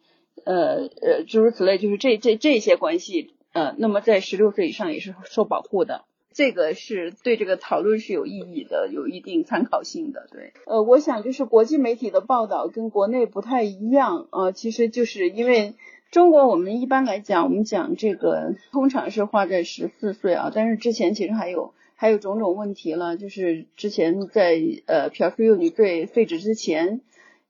[0.46, 10.27] 呃呃诸如此类，就是这这这些关系，呃，那么在十六岁以上也是受保护的，这个是对这个讨论是有意义的，有一定参考性的。
[10.33, 15.75] 对，呃，我想就是国际媒体的报道跟国内不太一样啊，其实就是因为
[16.11, 21.75] 中国我们一般来讲，我们讲这个通常是画在十四岁啊，但是之前其实还有。
[21.99, 27.01] 还有种种问题了，就是之前在呃嫖娼幼女罪废止之前，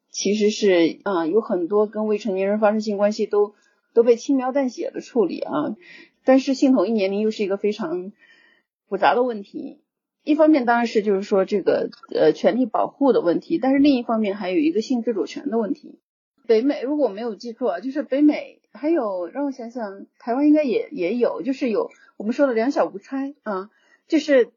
[0.09, 3.55] 其实是啊有很多跟未成年人发生性关系都
[3.92, 5.75] 都被轻描淡写的处理啊，
[6.25, 8.12] 但是性同意年龄又是一个非常
[8.88, 9.81] 复杂的问题，
[10.23, 15.99] 一方面当然是就是说这个呃权利保护的问题，但是另一方面还有一个性自主权的问题。
[16.46, 23.70] 北美如果没有记错，就是北美还有让我想想，台湾应该也也有，就是有我们说的两小无猜啊。
[24.09, 24.52] 就是，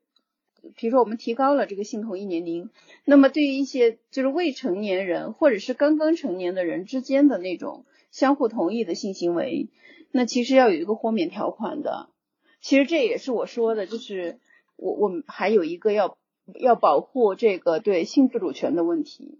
[0.75, 2.69] 比如说我们提高了这个性同意年龄，
[3.03, 9.69] 那么对于一些就是未成年人或者是刚刚成年的人之间的那种相互同意的性行为，
[10.11, 12.09] 那其实要有一个豁免条款的。
[12.61, 14.39] 其实这也是我说的，就是
[14.75, 16.17] 我我们还有一个要
[16.59, 19.39] 要保护这个对性自主权的问题。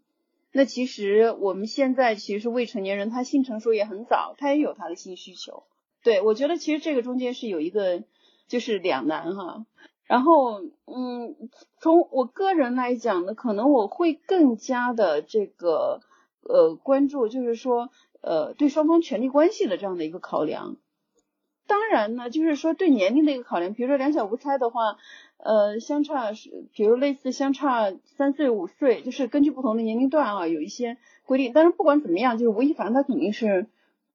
[0.52, 5.64] 那其实我们现在其实未成年人他性成熟也很早，他也有他的性需求。
[6.04, 8.04] 对我觉得其实这个中间是有一个
[8.48, 9.66] 就是两难哈。
[10.06, 11.36] 然后，嗯，
[11.80, 16.02] 从我个人来讲呢，可能我会更加的这个
[16.42, 20.78] 呃关注，就是说呃对双方权利关系的这样的一个考量。
[21.68, 24.98] 当然呢，就是说对年龄的一个考量，比如说两小无猜的话，
[25.44, 31.52] 呃相差是，比如类似相差三岁五岁，就是根据不同的年龄段啊有一些规定。
[31.54, 33.68] 但是不管怎么样，就是吴亦凡他肯定是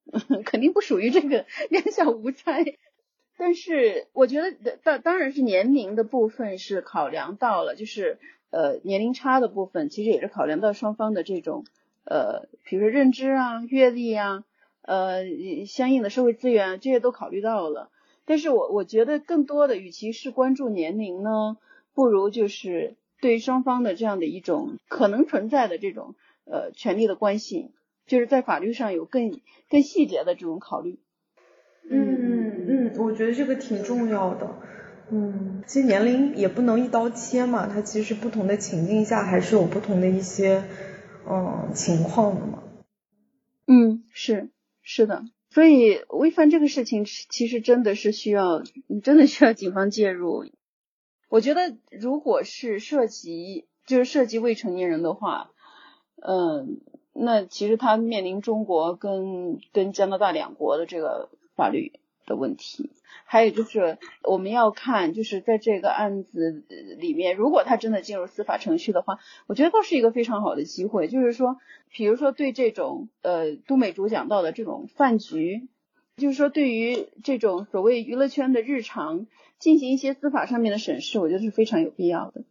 [0.44, 2.64] 肯定不属于这个两小无猜。
[3.36, 8.18] 但是我觉得，当当然是年龄的部分是考量到了，就是
[8.50, 11.64] 呃年龄差的部分，其实也是考量到双方的这种
[12.04, 14.44] 呃，比如说认知啊、阅历啊、
[14.82, 15.24] 呃
[15.66, 17.90] 相应的社会资源这些都考虑到了。
[18.26, 21.56] 但是我我觉得更多的，与其是关注年龄呢，
[21.94, 27.70] 不如就是对双方的这样的一种可能存在的这种呃权利的关系，
[28.06, 30.98] 就是在法律上有更更细节的这种考虑。
[31.90, 34.48] 嗯嗯，我觉得这个挺重要的。
[35.10, 40.64] 嗯，其实年龄也不能一刀切嘛，它其实不同的情境下还是有不同的一些
[41.28, 42.62] 嗯情况的嘛。
[43.66, 44.48] 嗯，是
[44.82, 48.62] 是的，所以违反这个事情其实真的是需要，
[49.02, 50.44] 真的需要警方介入。
[51.30, 55.52] 我觉得如果是涉及就是涉及未成年人的话，
[56.16, 56.80] 嗯，
[57.12, 61.30] 那其实他面临中国跟跟加拿大两国的这个。
[61.56, 61.92] 法律
[62.26, 62.90] 的问题，
[63.24, 66.64] 还有就是我们要看，就是在这个案子
[66.98, 71.08] 里面，如果他真的进入司法程序的话，我觉得倒是一个非常好的机会。
[71.08, 71.58] 就是说，
[71.90, 75.68] 比如说对这种呃都美竹讲到的这种饭局，
[76.16, 79.26] 就是说对于这种所谓娱乐圈的日常
[79.58, 82.42] 进行一些司法上面的审视，我觉得是非常有必要的。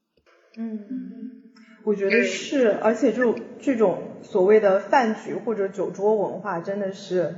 [0.57, 1.41] 嗯，
[1.83, 7.35] 我觉得是，而且就这种所谓的饭局或者酒桌文化，真的是。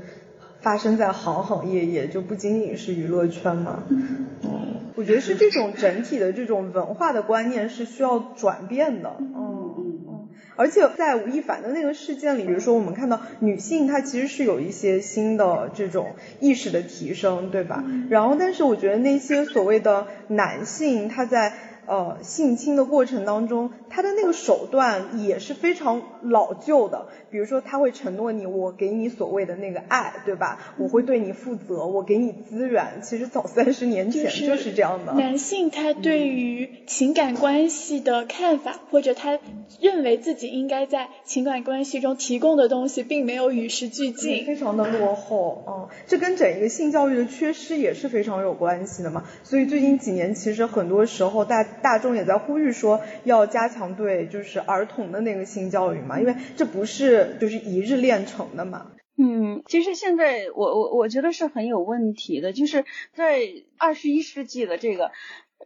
[0.65, 3.83] 发生在行行业业，就不仅仅是娱乐圈嘛。
[3.87, 9.15] 嗯，我觉得是这种整体的这种文化的观念是需要转变的。
[9.19, 10.27] 嗯嗯嗯。
[10.55, 17.83] 而且在吴亦凡的那个事件里，比如说我们看到女性她其实是有一些新的这种意识的提升，对吧？
[18.09, 21.53] 然后，但是我觉得那些所谓的男性他在
[21.87, 27.07] 呃性侵的过程当中，他的那个手段也是非常老旧的。
[27.29, 30.75] 比如说他会承诺你，我给你所谓的那个爱，对吧？
[30.77, 33.01] 我会对你负责，我给你资源。
[33.03, 35.13] 其实早三十年前就是这样的。
[35.13, 39.37] 男性他对于情感关系的看法，或者他
[39.81, 45.63] 认为自己应该在情感关系中提供的东西，并没有与时俱进，非常的落后。
[45.67, 49.25] 嗯，这跟整一个性教育的缺失也是非常有关系的嘛。
[49.43, 58.91] 所以最近几年，其实很多时候大大众也在呼吁说，要加强对就是儿童的那个性教育嘛，因为这不是就是一日练成的嘛。
[59.17, 63.41] 嗯，其实现在我我我觉得是很有问题的，就是在
[63.77, 65.11] 二十一世纪的这个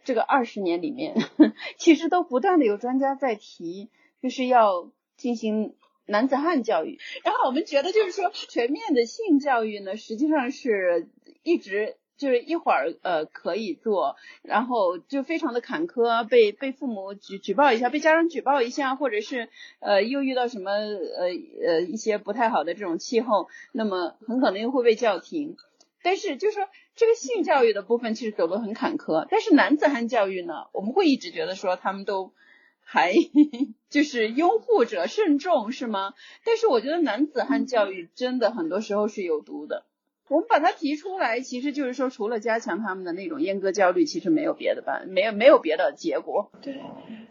[0.04, 1.16] 这个二十年里面，
[1.78, 3.90] 其实都不断的有专家在提，
[4.22, 7.00] 就是要进行男子汉教育。
[7.24, 11.08] 然后我们觉得就是说全面的性教育呢，实际上是
[11.44, 11.96] 一直。
[12.20, 19.50] 就是一会儿呃可以做，然后就非常的坎坷，被被父母举举报一下，被家长举报一下，或者是
[19.80, 21.28] 呃又遇到什么呃
[21.66, 25.56] 呃一些不太好的这种气候，那么很可能又会被叫停。
[26.04, 32.34] 但是就是说这个性教育的部分其实走得很坎坷，但是男子汉教育呢，我们会一直觉得说他们都
[32.82, 33.14] 还
[33.90, 36.14] 就是拥护者慎重是吗？
[36.44, 39.86] 但是我觉得男子汉教育真的很多时候是有毒的。
[40.30, 46.52] 我们把它提出来，其实就是说，除了加强他们的那种阉割焦虑，其实没有别的办，没有没有别的结果。
[46.62, 46.80] 对，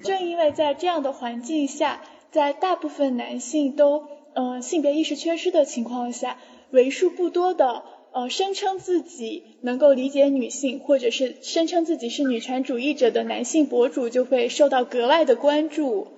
[0.02, 6.38] 正因为在这样的环境下，在大部分男性都呃性别意识缺失的情况下，
[6.72, 16.08] 为数不多的呃声称自己能够理解女性，或者是声称自己是女权主义者的男性博主，就会受到格外的关注。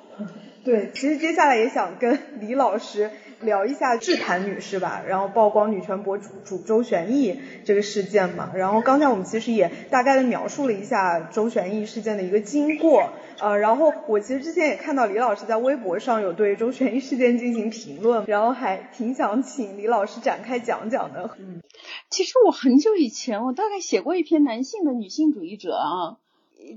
[0.64, 3.11] 对，其实接下来也想跟李老师。
[3.41, 21.30] 聊一下智坛女士吧，然后曝光女权博主主周旋义这个事件嘛，然后刚才我们其实也大概的描述了一下周旋义事件的一个经过，呃，然后我其实之前也看到李老师在微博上有对周旋义事件进行评论，然后还挺想请李老师展开讲讲的。
[21.38, 21.62] 嗯，
[22.11, 26.18] 其实我很久以前我大概写过一篇男性的女性主义者啊。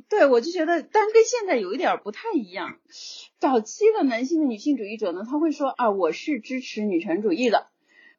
[0.08, 2.78] 对，我就觉得，但跟现在有一点不太一样。
[3.44, 7.68] 早期的男性的女性主义者呢，他会说啊，我是支持女权主义的。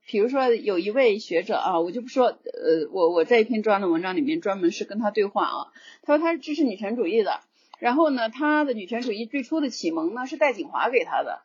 [0.06, 5.72] 比如说有一位学者啊，我就不说，呃，我我在一篇专的文章里面专门是跟他对话啊，
[6.02, 7.40] 他说他是支持女权主义的。
[7.78, 11.40] 然后呢，他的女权主义最初的启蒙呢是戴锦华给他的。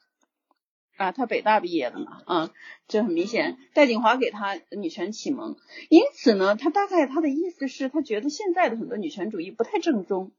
[0.98, 2.52] 啊，他北大毕业的嘛，啊，
[2.90, 5.56] 这很明显，戴锦华给他女权启蒙，
[5.88, 10.34] 因此呢，他大概他的意思是，他觉得现在的很多女权主义不太正宗，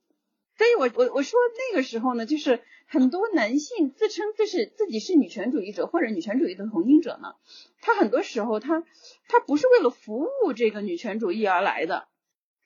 [0.58, 2.60] 所以我我我说那个时候呢，就是
[2.92, 7.36] 很多男性自称自是自己是女权主义者或者女权主义的同行者呢，
[7.80, 8.82] 他很多时候他
[9.28, 12.08] 他不是为了服务这个女权主义而来的，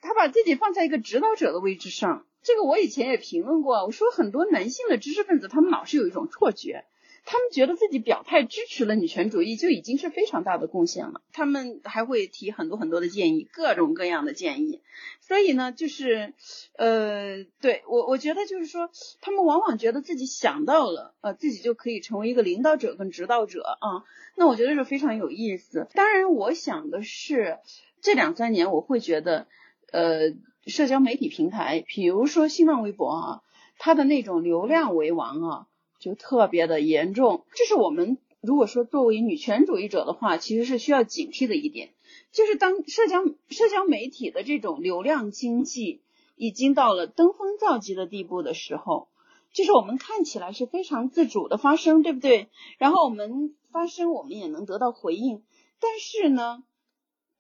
[0.00, 6.86] 他把自己放在一个指导者的位置上，这个我以前也评论过，我说很多男性的知识分子他们老是有一种错觉。
[7.26, 14.82] 他们觉得自己表态支持了女权主义就已经是非常大的贡献了，他们还会提很多很多的建议，各种各样的建议。
[15.20, 16.34] 所以呢，就是
[16.76, 18.90] 呃，对我我觉得就是说，
[19.22, 24.04] 他们往往觉得自己想到了，呃，自己就可以成为一个领导者跟指导者啊。
[24.36, 25.88] 那我觉得是非常有意思。
[25.94, 27.58] 当然，我想的是
[28.02, 29.46] 这两三年我会觉得，
[29.92, 30.34] 呃，
[30.66, 33.40] 社交媒体平台，比如说新浪微博啊，
[33.78, 35.66] 它的那种流量为王啊。
[36.05, 41.94] 就特别的严重，这是我们如果说作为女权主义者的话，其实是需要警惕的一点，
[42.30, 46.02] 就是当社交社交媒体的这种流量经济
[46.36, 49.09] 已经到了登峰造极的地步的时候，
[49.55, 52.50] 就是我们看起来是非常自主的发声，对不对？
[52.76, 55.42] 然后我们发声，我们也能得到回应，
[55.80, 56.62] 但是呢，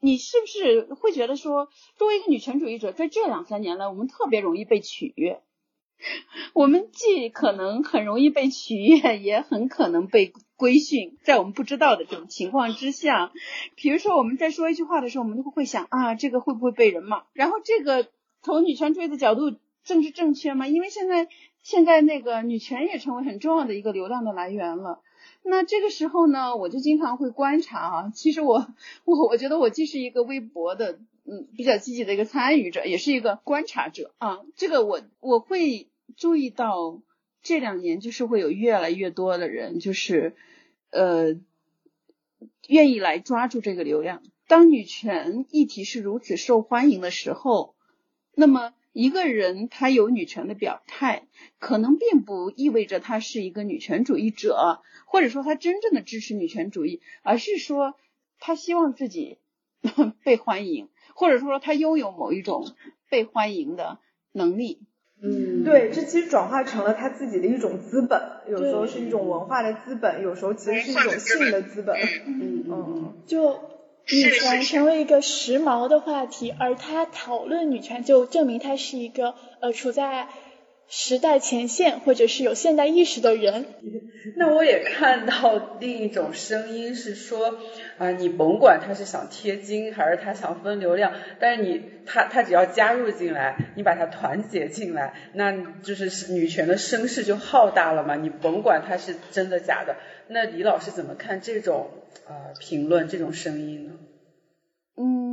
[0.00, 5.42] 你是不是会觉得说，作为一个女权主义者，在这两三年来，我们特别容易被取悦？
[6.52, 11.16] 我们既可能很容易被取悦，也很可能被规训。
[11.22, 13.32] 在我们不知道的这种情况之下，
[13.74, 17.22] 比如说我们在说一句话的时候，我们都会想啊，这个会不会被人骂？
[17.32, 18.08] 然后这个
[18.42, 20.66] 从女权主义的角度，政治正确吗？
[20.66, 21.28] 因为现在
[21.62, 25.00] 现在那个女权也成为很重要的一个流量的来源了。
[25.42, 28.12] 那这个时候呢，我就经常会观察啊。
[28.14, 28.66] 其实我
[29.04, 30.98] 我我觉得我既是一个微博的。
[31.26, 34.40] 嗯，比较积极的一个参与者，也是一个观察者啊。
[34.56, 37.00] 这个我我会注意到，
[37.42, 40.36] 这两年就是会有越来越多的人，就是
[40.90, 41.36] 呃，
[42.68, 44.22] 愿意来抓住这个流量。
[44.46, 47.74] 当女权议题是如此受欢迎的时候，
[48.34, 51.26] 那么一个人他有女权的表态，
[51.58, 57.94] 可能并不意味着他是一个女权主义者，或者说他真正的支持女权主义，而是说
[58.38, 59.38] 他希望自己
[60.22, 60.90] 被欢迎。
[61.14, 62.66] 或者说他拥有某一种
[63.08, 63.98] 被欢迎的
[64.32, 64.80] 能力。
[65.22, 71.96] 嗯，对，这其实转化成了他自己的一种资本，有时候是一种文化的资本，有时候其实是一种性的资本。
[72.26, 73.60] 嗯嗯，就
[74.12, 80.28] 女权成为一个时髦的话题，而他讨论女权，就证明他是一个呃处在。
[80.88, 83.66] 时代前线，或者是有现代意识的人。
[84.36, 87.58] 那我也看到另一种声音是说，
[87.98, 98.16] 啊，你甭管他是想贴金还是他想分流量，但是你他他只要加入进来，你把他团结进来，那就是女权的声势就浩大了嘛。
[98.16, 99.96] 你甭管他是真的假的。
[100.28, 101.90] 那李老师怎么看这种
[102.26, 103.92] 呃评论这种声音呢？
[104.96, 105.23] 嗯。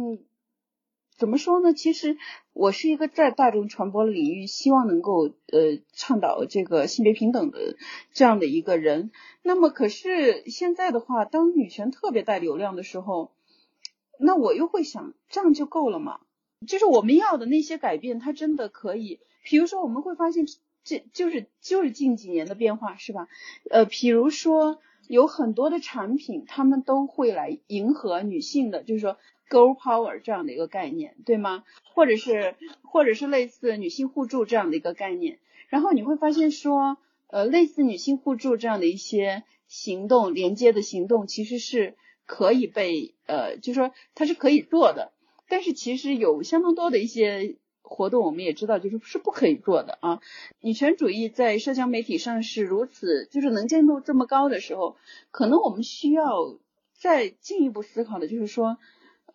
[1.22, 1.72] 怎么说呢？
[1.76, 2.17] 其实
[2.51, 7.78] 我是一个在大众传播领域希望能够呃倡导这个性别平等的
[8.11, 9.11] 这样的一个人。
[9.43, 13.34] 那么可是现在的话，当女权特别带流量的时候，
[14.17, 16.22] 那我又会想，这样就够了吗？
[16.65, 19.19] 就是我们要的那些改变，它真的可以？
[19.43, 20.47] 比如说，我们会发现，
[20.84, 23.28] 这就是就是近几年的变化，是吧？
[23.69, 29.17] 呃，比如说有很多的产品，他们都会来迎合女性的，就是说。
[29.51, 31.65] Girl Power 这样的一个概念，对吗？
[31.93, 36.97] 或者是或者是类似女性互助这样的一个概念，然后你会发现说，
[37.27, 41.95] 呃，类似女性互助这样的一些行动连接的行动，其实是
[42.25, 45.11] 可以被呃，就说它是可以做的，
[45.49, 50.21] 但是其实有相当多的一些活动，我们也知道就是是不可以做的啊。
[50.61, 54.95] 女权主义在社交媒体上是如此，就是能见度这么高的时候，
[55.29, 56.57] 可能我们需要
[56.93, 58.77] 再进一步思考的就是说。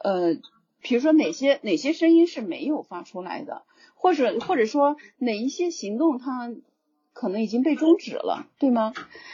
[0.07, 0.37] 呃，
[0.83, 3.65] 比如说哪些哪些声音是没有发出来的，
[3.97, 6.55] 或者或者说哪一些行动它
[7.13, 8.93] 可能已经被终止了，对吗？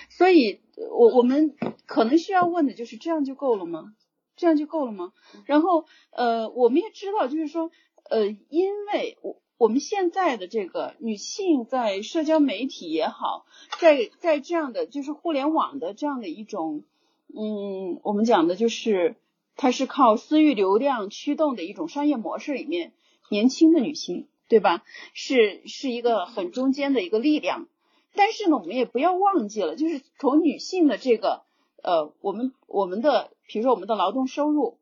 [0.08, 0.60] 所以，
[0.90, 1.54] 我我们
[1.84, 3.94] 可能需要问的就是这样就够了吗？
[4.34, 5.12] 这样就够了吗？
[5.44, 7.70] 然后，呃，我们也知道，就是说，
[8.08, 13.44] 呃，因为我我们现在的这个女性在社交媒体也好，
[13.78, 16.84] 在在这样的就是互联网的这样的一种，
[17.28, 19.16] 嗯，我们讲的就是。
[19.54, 22.92] 它是靠私域流量驱动的一种商业模式里面，
[23.28, 24.82] 年轻的女性，对吧？
[25.12, 27.68] 是是一个很中间的一个力量。
[28.14, 31.42] 但是呢，我们也不要忘记了，就是从女性的这个
[31.82, 34.78] 呃，我们我们的，比如说我们的劳动收入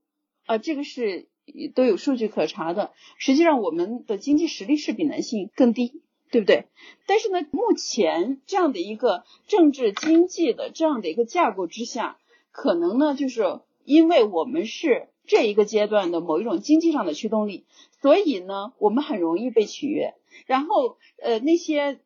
[0.46, 1.26] 啊，这个是
[1.74, 2.92] 都有数据可查的。
[3.18, 6.00] 实际上，我们的经济实力是比男性更低，
[6.30, 6.66] 对不对？
[7.06, 12.18] 但是呢，目前这样的一个政治经济的这样的一个架构之下，
[12.52, 13.60] 可能呢，就是。
[13.84, 17.64] 因为我们是这一个阶段的某一种经济上的驱动力，
[18.00, 20.14] 所以呢，我们很容易被取悦。
[20.46, 22.00] 然后，呃，那些，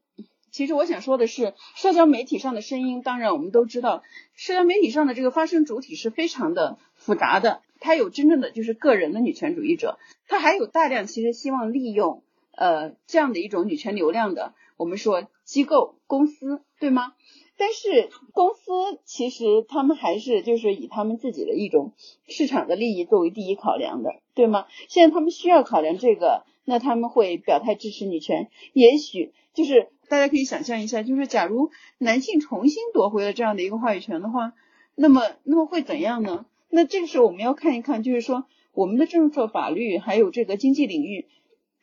[0.51, 4.03] 其实我想说的是，社交媒体上的声音，当然我们都知道，
[4.35, 12.23] 社交媒体上的这个发声主体是非常的复杂的，它有真正的就是个人的女权主义者，它还有大量其实希望利用
[12.53, 17.15] 呃这样的一种女权流量的，我们说机构公司，对吗？
[17.57, 21.93] 但是公司其实他们还是就是以他们自己的一种
[22.27, 24.67] 市场的利益作为第一考量的，对吗？
[24.89, 28.51] 现在他们需要考量这个，那他们会表态支持女权。
[28.73, 34.53] 也许就是大家可以想象一下，就是假如男性重新夺回了这样的一个话语权的话，
[34.97, 36.47] 那么那么会怎样呢？
[36.71, 41.29] 那这个时候我们要看一看，就是说我们的政策、法律还有这个经济领域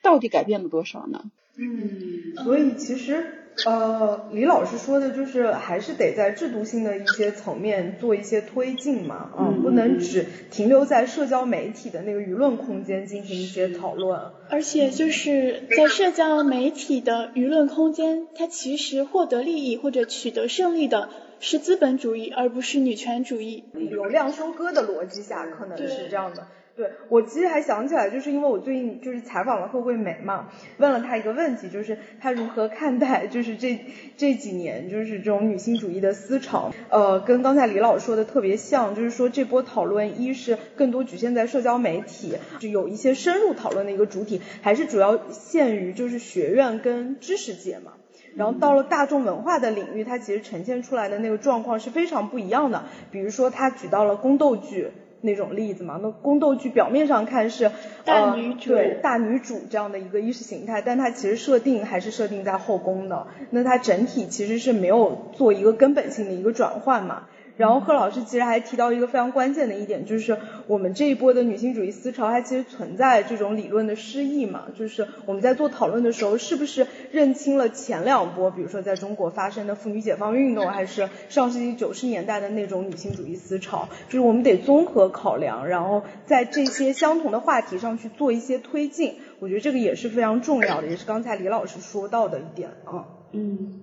[0.02, 1.32] 到底改变了多少呢？
[1.56, 3.38] 嗯，所以其实。
[3.66, 14.20] 呃，李老师说的就是还是得在制度性的一些层面做一些推进嘛，嗯，不能只停留在社交媒体的那个舆论空间进行一些讨论。
[14.49, 23.66] 而且就是在社交媒体的舆论空间，它其实获得利益或者取得胜利的是资本主义，而不是女权主义。
[23.74, 26.47] 流量收割的逻辑下，可能是这样的。
[26.74, 30.48] 对，我其实还想起来，就是因为我最近就是采访了贺慧美嘛，
[30.78, 33.78] 问了她一个问题，就是她如何看待就是这
[34.16, 47.94] 这几年就是这种女性主义的思潮，呃，跟刚才李老师说的特别像，就是说这波讨论一是更多局限在社交媒体，就有一些深入讨论的一个主体，还是主要限于就是学院跟知识界嘛，
[48.34, 54.88] 然后到了大众文化的领域，它其实呈现出来的那个状况是非常不一样的，比如说他举到了宫斗剧。
[55.22, 57.72] 那种例子嘛，那宫斗剧表面上看是
[58.04, 67.28] 大女主，对大女主这样的一个意识形态，但它其实设定还是设定在后宫的，那它整体其实是没有做一个根本性的一个转换嘛。
[67.58, 70.38] 然后贺老师其实还提到一个非常关键的一点，就是
[70.68, 93.06] 我们这一波的女性主义思潮，它其实存在这种理论的失意嘛，就是我们在做讨论的时候，是不是认清了前两波，比如说在中国发生的妇女解放运动，还是上世纪九十年代的那种女性主义思潮，就是我们得综合考量，然后在这些相同的话题上去做一些推进，我觉得这个也是非常重要的，也是刚才李老师说到的一点啊。
[93.34, 93.82] 嗯。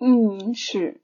[0.00, 1.00] 嗯是。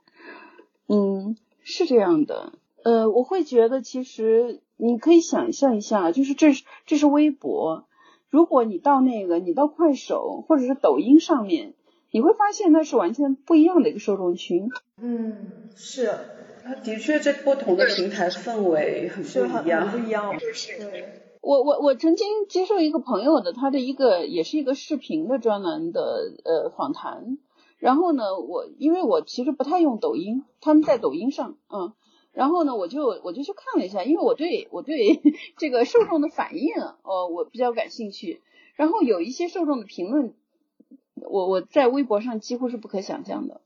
[0.88, 1.36] 嗯。
[1.62, 2.52] 是这样的，
[2.82, 7.84] 呃，我会觉得其实你可以想象一下，就是这是这是微博，
[8.30, 11.74] 如果你到那个你到快手或者是抖音上面，
[12.10, 14.68] 你会发现那是完全不一样的一个受众群。
[15.00, 15.36] 嗯，
[15.76, 16.12] 是，
[16.64, 20.34] 它的确这不同的平台氛围很不一样，不一样。
[20.78, 27.38] 对，我我我曾经接受一个朋友的他的一个也是一个视频的专栏的呃访谈。
[27.80, 31.94] 然后呢，我因为我其实不太用抖音，他们在抖音上，嗯，
[32.32, 35.20] 然后呢，我就我就去看了一下，因为我对我对
[35.56, 38.42] 这个受众的反应，哦，我比较感兴趣。
[38.76, 40.34] 然后有一些受众的评论，
[41.14, 43.60] 我我在微博上几乎是不可想象的。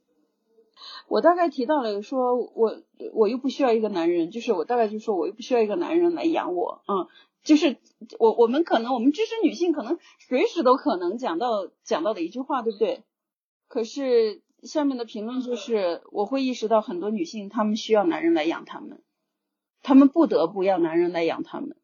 [1.09, 2.77] 我大概提到了说，我
[3.12, 7.09] 我又不需要一个男人，就是我大概就说我又不需要一个男人来养我，嗯，
[7.43, 7.79] 就是
[8.19, 13.03] 我我们可能我们支持女性，可能随时都可能讲到讲到的一句话，对不对？
[13.69, 19.03] 可是下面的评论就是，我会意识到很多女性她们需要男人来养她们，
[19.83, 21.77] 她们不得不要男人来养她们。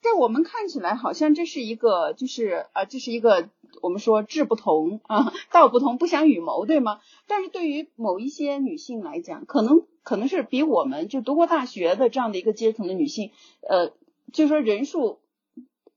[0.00, 3.50] 在我们看起来，好像这是一个，就是啊，这是一个
[3.82, 7.00] 我们说志不同啊，道不同，不相与谋，对吗？
[7.26, 13.30] 但是对于某一些女性来讲，可能可能是比我们就读过大学的这样的一个阶层的女性，
[13.68, 13.92] 呃，
[14.32, 15.20] 就说人数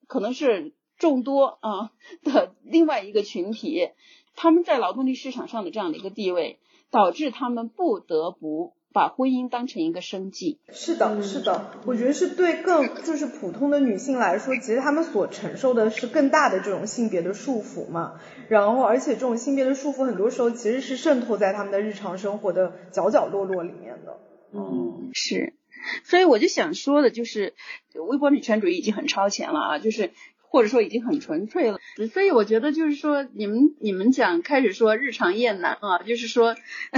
[0.07, 1.93] 可能是众多啊
[2.23, 3.91] 的另外一个群体。
[4.35, 6.59] 他们在劳动力市场上的这样的一个地位，
[6.91, 10.59] 导致他们不得不把婚姻当成一个生计。
[10.71, 18.19] 是的，是的，我觉得是对更就是普通的女性来说，其实她们所承受的是更大的这种性别的束缚嘛。
[18.49, 24.19] 然后，而且这种性别的束缚，很多时候其实是渗透在他们的日常生活的角角落落里面的。
[24.51, 25.53] 嗯，是。
[26.05, 27.55] 所以我就想说的就是，
[27.95, 30.11] 微博女权主义已经很超前了啊，就是。
[30.53, 31.79] 或者说已经很纯粹了，
[32.13, 36.55] 所以我觉得就是说，你们你们讲开始说日常厌男啊，就是说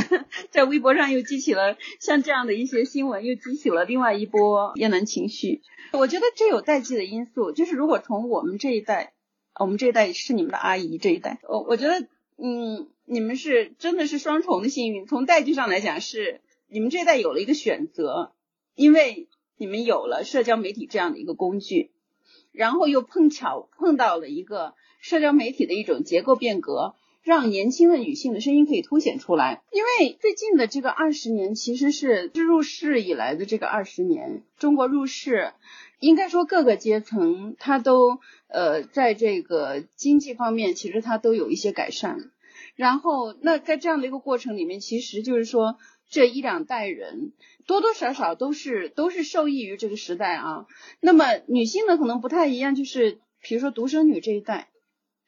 [0.52, 5.62] 在微博上又激起了像这样的一些新闻，又激起了另外一波厌男情绪。
[5.94, 9.14] 我觉得这有代际的因素，就是如果从我们这一代，
[9.58, 12.02] 我们这一代是你们的阿姨这一代，我我觉得
[12.38, 15.08] 嗯，你们是真的是双重的幸运。
[15.08, 18.34] 从代际上来讲，是你们这一代有了一个选择，
[18.76, 21.95] 因为你们有了社交媒体这样的一个工具。
[22.56, 29.62] 然后又碰巧碰到了一个社交媒体的一种结构变革，让年轻的女性的声音可以凸显出来。
[29.72, 35.54] 因为最近的这个二十年其实是自入世以来的这个二十年，中国入世，
[36.00, 42.32] 应该说各个阶层它都呃在这个经济方面其实它都有一些改善。
[42.76, 45.78] 然后那在这样的一个过程里面，其实就是说
[46.10, 47.32] 这一两代人。
[47.68, 50.68] 多多少少都是都是受益于这个时代啊。
[51.00, 54.70] 那么女性呢，可能不太一样，就是比如说独生女这一代，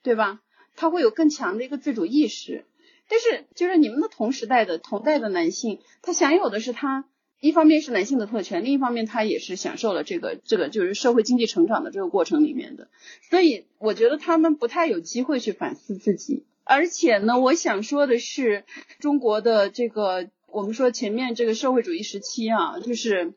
[0.03, 0.41] 对吧？
[0.75, 2.65] 她会有更强的一个自主意识。
[3.09, 7.05] 但是就是你们的同时代的同代的男性，他享有的是他
[7.39, 12.89] 一方面是男性的特权，另一方面他也是享受了这个这个就是社会经济成长的这个过程里面的。
[13.29, 16.45] 所以我觉得他们不太有机会去反思自己。
[16.63, 18.65] 而且呢，我想说的是，
[18.99, 20.29] 中国的这个。
[20.47, 23.33] 我们说前面这个社会主义时期啊，就是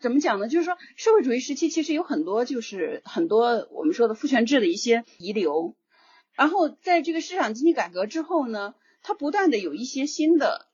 [0.00, 0.48] 怎么讲呢？
[0.48, 5.74] 就是说社会主义时期其实有很多就是很多我们说的父权制的一些遗留，
[6.34, 10.68] 然后在这个市场经济改革之后呢，它不断的有一些新的，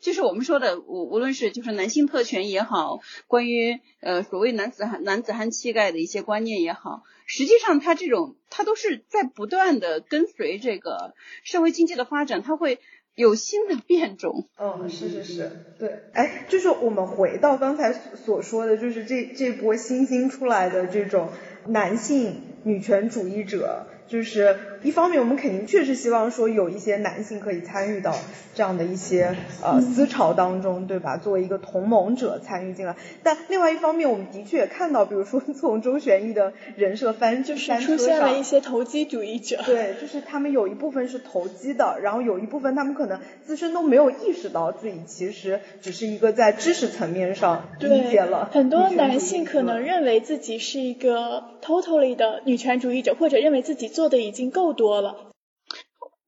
[0.00, 11.14] 就是我们说的无无论是就是男性特权也好，关于呃所谓男子汉男子汉气概的一些观念也好，实际上它这种它都是在不断的跟随这个
[11.44, 12.80] 社会经济的发展，它会。
[13.18, 21.30] 有新的变种，嗯，是是是，对，哎，就是我们回到刚才所说的，就是这这波新兴出来的这种
[21.66, 23.88] 男性女权主义者。
[24.08, 28.14] 就是一方面，我们肯定确实希望说有一些男性可以参与到
[28.54, 31.18] 这样的一些呃思潮当中，对吧？
[31.18, 32.96] 作为一个同盟者参与进来。
[33.22, 39.60] 但另外一方面，我们的确也看到，比如说 从周旋义的人设翻就是出现了一些投机主义者。
[39.66, 48.48] 对，就是他们有一部分是投机的，然后有一部分他们可能自身都没有意识到自己其实只是一个在知识层面上理解了。
[48.50, 53.92] 很多男性可能认为自己是一个 totally 的女权主义者，或者认为自己。
[53.98, 55.32] 做的已经够多了。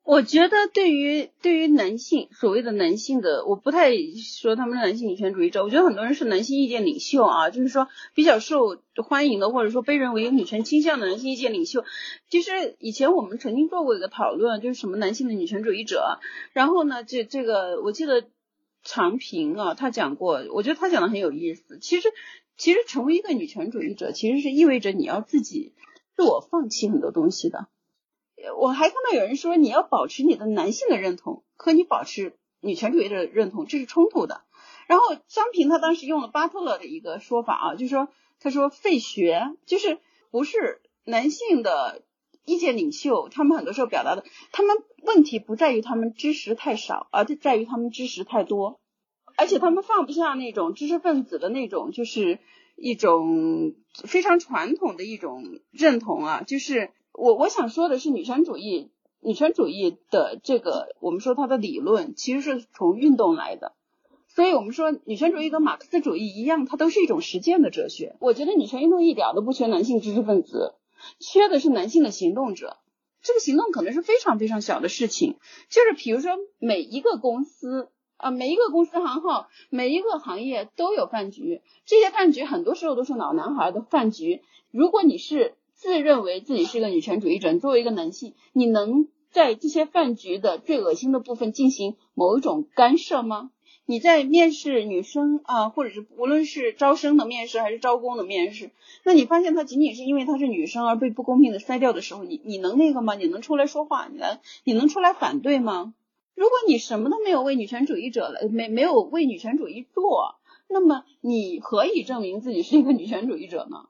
[0.03, 11.85] 我觉得对于对于男性所谓的男性的，我不太说他们是男性女权主义者，我觉得很多人是男性意见领袖啊，就是说比较受欢迎的，或者说被认为有女权倾向的男性意见领袖。
[12.29, 16.19] 其实以前我们曾经做过一个讨论，就是什么男性的女权主义者。
[16.53, 18.25] 然后呢，这这个我记得
[18.83, 21.79] 长平啊，他讲过，我觉得他讲的很有意思。
[21.79, 22.09] 其实
[22.57, 25.73] 其实成为一个女权主义者，其实是意味着你要自己
[26.21, 27.69] 自我放弃很多东西的。
[28.59, 34.43] 我还看到有人说，你要保持你的男性的认同，和你保持女权主义的认同，这是冲突的。
[34.87, 38.09] 然后张平他当时用了巴特勒的一个说法啊，就是说，
[38.39, 39.99] 他说废学就是
[40.31, 42.03] 不是男性的
[42.45, 48.79] 意见领袖，他们很多时候表达的，他们问题不在于他们知识太少，而在于他们知识太多，
[49.39, 52.41] 而且他们放不下那种知识分子的那种，就是
[52.81, 53.75] 一种
[54.05, 56.91] 非常传统的一种认同啊，就是。
[57.13, 58.89] 我我想说的是，女权主义，
[59.21, 63.75] 女权主义的这个，我们说它的理论其实是从运动来的，
[64.29, 68.15] 所以我们说女权主义跟马克思主义一样，它都是一种实践的哲学。
[68.21, 70.75] 我觉得女权运动一点都不缺男性知识分子，
[71.19, 72.79] 缺的是男性的行动者。
[73.23, 75.37] 这个行动可能是非常非常小的事情，
[75.69, 77.91] 就是比如说每一个公司
[78.21, 84.43] 啊，每一个公司行号，每一个行业都有饭局，这些饭局很多时候都是老男孩的饭局。
[84.71, 93.51] 如果你是自认为自己是一个女权主义者，作为一个男性，你能在这些饭局的最恶心的部分进行某一种干涉吗？
[93.87, 98.71] 你在面试女生啊，或者是无论是招生的面试还是招工的面试，
[99.03, 103.15] 那你发现她仅仅是因为她是女生而被不公平的筛掉的时候，你你能那个吗？
[103.15, 104.07] 你能出来说话？
[104.13, 105.95] 你能你能出来反对吗？
[106.41, 110.37] 如果你什么都没有为女权主义者了，没没有为女权主义做，
[110.69, 113.89] 那么你何以证明自己是一个女权主义者呢？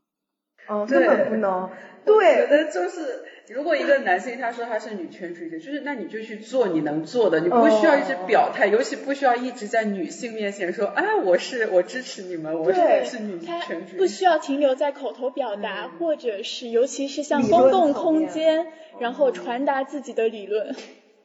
[0.66, 1.70] 哦，根本不能。
[2.04, 13.96] 对，觉得就是，如果一个男性他说他是女权主义者，就是那你就去做你能做的，你不需要一直表态，尤其不需要一直在女性面前说，哎，我是我支持你们，我是是女权主义。
[13.96, 18.66] 不需要停留在口头表达，或者是尤其是像公共空间，
[18.98, 20.74] 然后传达自己的理论。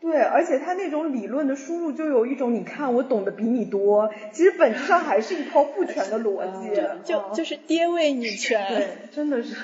[0.05, 9.55] 对，而且他那种理论的输入就有一种，你看我懂得比你多，其实本质上还是一套父权的逻辑， 就就是爹位女权，对，真的是。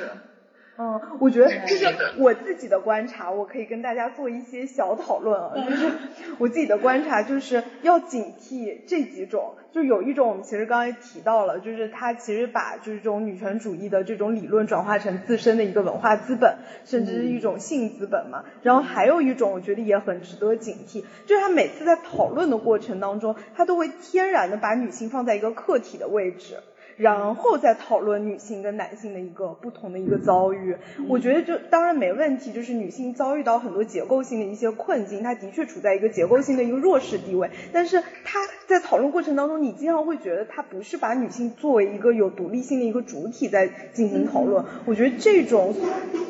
[0.82, 1.86] 嗯，我觉得就是
[2.18, 5.52] 我自己的观察，我可以跟大家做一些小讨论啊。
[5.56, 5.92] 就是
[6.40, 9.54] 我自己的观察，就是要警惕这几种。
[9.72, 18.44] 就有一种，我们其实刚才提到了，就是他其实把就是这种女权主义的这种理论转化成自身的一个文化资本，甚至是一种性资本嘛。
[18.64, 26.58] 然后还有一种，我觉得也很值得警惕，就是他每次在讨论的过程当中，他都会天然的把女性放在一个客体的位置。
[27.02, 30.78] 然后再讨论女性跟男性的一个不同的一个遭遇，
[31.10, 45.74] 我觉得就当然没问题，就是女性遭遇到很多结构性的一些困境，她的确处在一个结构性的一个弱势地位，但是她在讨论过程当中，你经常会觉得她不是把女性作为一个有独立性的一个主体在进行讨论，我觉得这种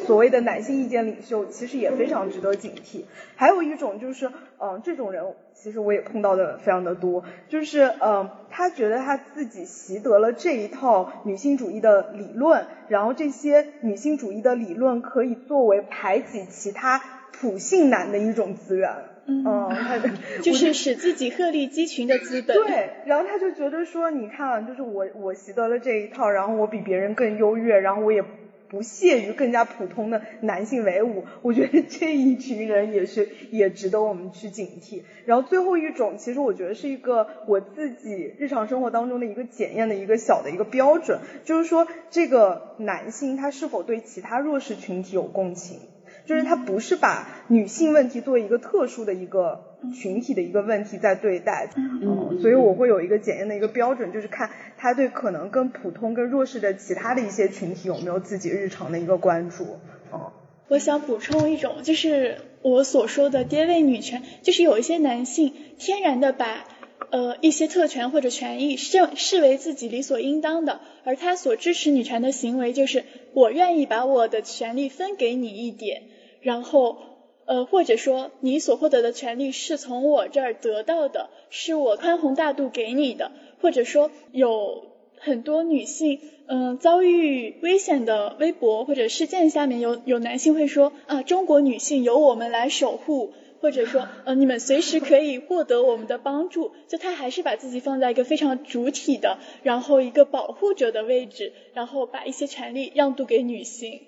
[0.05, 3.03] 所谓的男性意见领袖其实也非常值得警惕。
[3.35, 5.21] 还有一种就是，嗯，这种人。
[5.53, 17.01] 其实我也碰到的非常的多，就是嗯，他觉得他自己习得了这一套女性主义的理论，然后这些女性主义的理论可以作为排挤其他
[17.31, 18.89] 普性男的一种资源，
[19.25, 19.97] 嗯， 他
[20.41, 22.55] 就是使自己鹤立鸡群的资本。
[22.55, 28.23] 对，然后他就觉得说，你看，就是我我习得了这一套，然后我比别人更优越，然后我也。
[28.71, 35.03] 不屑于更加普通的男性为伍，我觉得这一群人也是也值得我们去警惕。
[35.25, 45.81] 然后最后一种，其实我觉得是一个我自己日常生活当中的一个检验的一个小的一个标准，就是说这个男性他是否对其他弱势群体有共情。
[46.25, 59.79] 就是他不是把女性问题作为一个特殊的一个群体的一个问题在对待，嗯，所以我会有一个检验的一个标准，就是看他对可能跟普通、跟弱势的其他的一些群体有没有自己日常的一个关注，
[60.11, 60.31] 哦。
[60.67, 66.65] 我想补充一种，就是我所说的爹位女权，就是有一些男性天然的把
[67.09, 73.03] 呃一些特权或者权益视视为自己理所应当的，而他所支持女权的行为就是
[73.33, 76.03] 我愿意把我的权利分给你一点。
[76.41, 76.97] 然后，
[77.45, 83.31] 呃，或者说你所获得的权利是从我这儿得到的，是我宽宏大度给你的，
[83.61, 84.85] 或者说有
[85.19, 104.01] 很多女性，嗯，遭遇危险的微博或者事件下面有有男性会说啊，中国女性由我们来守护，或者说呃，你们随时可以获得我们的帮助，就他还是把自己放在一个非常主体的，然后一个保护者的位置，然后把一些权利让渡给女性。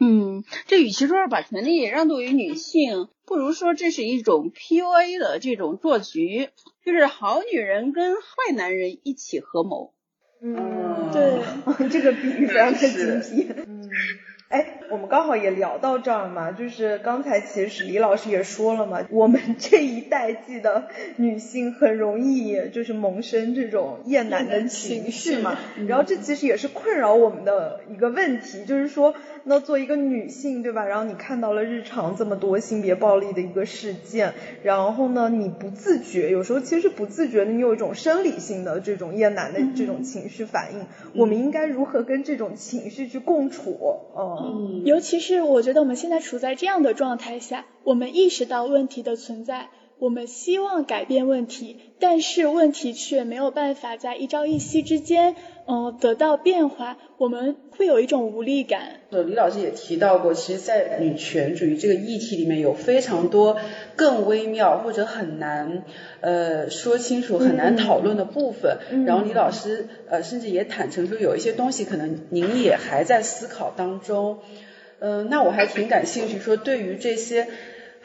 [0.00, 0.38] 嗯。
[0.38, 6.48] 嗯，这与其说是把权利让渡于女性，不如说这是一种 PUA 的这种做局，
[6.84, 9.92] 就是好女人跟坏男人一起合谋。
[10.42, 11.40] 嗯，对，
[11.88, 13.46] 这个比喻非常的精辟。
[13.66, 13.88] 嗯。
[14.54, 20.84] 哎，我们刚好也聊到这儿嘛，就是刚才其实李老师也说了嘛， 我们这一代际的
[21.16, 29.12] 女性很容易就是萌生这种厌男的情绪嘛，然后这其实也是困扰我们的一个问题，就是说。
[29.46, 30.86] 那做一个女性，对吧？
[30.86, 34.32] 然后你看到了日常这么多性别暴力的一个事件，
[34.62, 40.86] 然后呢，你不自觉，有时候其实不自觉的，你有一种生理性的这种厌男的这种情绪反应。
[41.14, 43.78] 我们应该如何跟这种情绪去共处？
[44.16, 44.24] 嗯，
[44.84, 49.70] 尤其是我觉得我们现在处在这样的状态下，我们意识到问题的存在。
[49.98, 55.36] 我们希望改变问题，但是问题却没有办法在一朝一夕之间，
[55.66, 56.98] 嗯，得到变化。
[57.16, 59.00] 我们会有一种无力感。
[59.10, 63.56] 呃，李老师也提到过，其实，在女权主义这个议题里面有非常多
[63.94, 65.84] 更微妙或者很难
[66.20, 68.78] 呃说清楚、很难讨论的部分。
[69.06, 74.40] 然后李老师呃甚至也坦诚说，有一些东西可能您也还在思考当中。
[74.98, 77.46] 嗯，那我还挺感兴趣，说对于这些。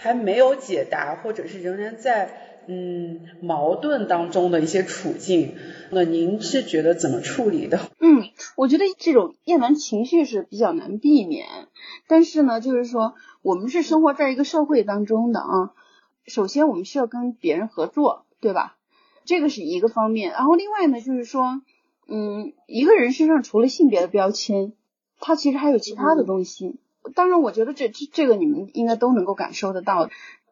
[0.01, 5.55] 还没有解答，或者是仍然在嗯矛盾当中的一些处境，
[5.91, 7.79] 那您是觉得怎么处理的？
[7.99, 11.47] 嗯，我觉得这种厌男情绪是比较难避免，
[12.07, 15.73] 但是呢，就是说我们是生活在一个社会当中的啊，
[16.25, 18.77] 首先我们需要跟别人合作，对吧？
[19.25, 21.61] 这个是一个方面，然后另外呢，就是说，
[22.07, 24.71] 嗯，一个人身上除了性别的标签，
[25.19, 26.79] 他其实还有其他的东西。
[27.15, 30.09] 当然，我觉得这这这个你们应该都能够感受得到。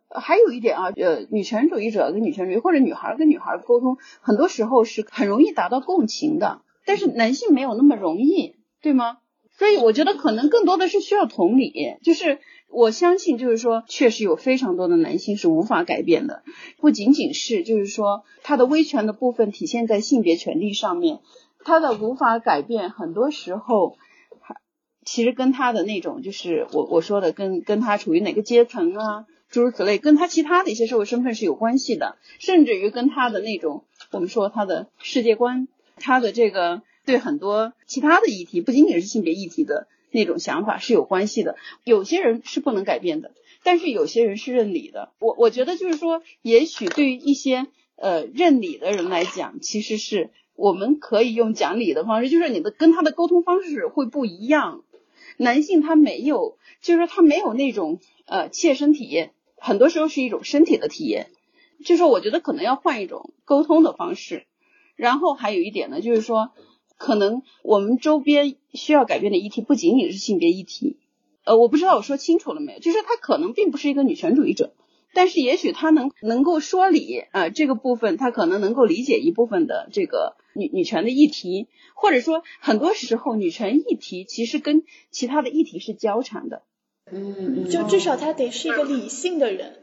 [0.10, 9.18] 还有一点啊，呃，女权主义者跟女权主义或者女孩跟女孩沟通，很多时候是很容易达到共情的，但是男性没有那么容易，对吗？
[9.52, 12.40] 所以我觉得可能更多的是需要同理，就是
[12.70, 16.42] 我相信，就是说，确实有非常多的男性是无法改变的，
[16.80, 21.20] 不仅仅是就是说他的威权的部分体现在性别权利上面，
[21.66, 23.98] 他的无法改变，很多时候。
[25.08, 41.56] 其实跟他的那种，就是我我说的，跟跟他处于哪个阶层啊，诸如此类，跟他其他的一些社会身份是有关系的，甚至于跟他的那种，我们说他的世界观，他的这个对很多其他的议题，不仅仅是性别议题的那种想法是有关系的。
[41.86, 43.32] 有些人是不能改变的，
[43.64, 45.14] 但是有些人是认理的。
[45.20, 54.84] 我我觉得就是说，也许对于一些呃认理的人来讲，其实是我们可以用讲理的方式，就是你的跟他的沟通方式会不一样。
[55.38, 61.28] 男性他没有，就是说他没有那种呃切身体验，很多时候是一种身体的体验。
[61.80, 64.46] 就是说，我觉得可能要换一种沟通的方式。
[64.96, 66.50] 然后还有一点呢，就是说，
[66.98, 70.98] 可能我们周边需要改变的议题不仅仅是性别议题。
[71.44, 72.80] 呃，我不知道我说清楚了没有？
[72.80, 74.74] 就是他可能并不是一个女权主义者，
[75.14, 80.36] 但是也许他能能够说理啊，这个部分他可能能够理解一部分的这个。
[80.58, 84.82] 女女权的议题，或者说很多时候女权议题其实跟
[85.12, 86.64] 其他的议题是交缠的。
[87.12, 89.76] 嗯，就至少他得是一个理性的人，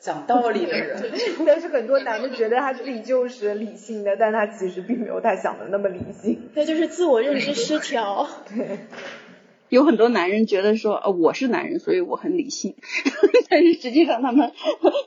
[0.00, 1.12] 讲道理的人。
[1.44, 6.48] 但是很多男的觉得他自己就是理性的，但他其实并没有他想的那么理性。
[6.54, 8.26] 那就是自我认知失调。
[8.48, 8.78] 对。
[9.68, 12.74] 有很多男人觉得说，呃，我是男人，所以我很理性。
[13.48, 14.50] 但是实际上，他们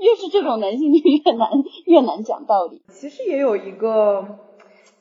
[0.02, 1.50] 越是这种男性，就越难
[1.86, 2.82] 越难讲道理。
[2.94, 4.40] 其实也有一个。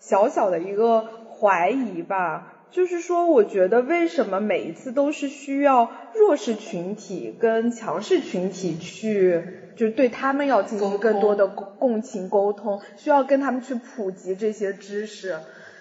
[0.00, 9.42] 小小的一个怀疑吧，就是说，我觉得为什么每一次都是需要弱势群体跟强势群体去，
[9.76, 15.36] 就是对他们要进行更多的共情沟通，需要跟他们去普及这些知识，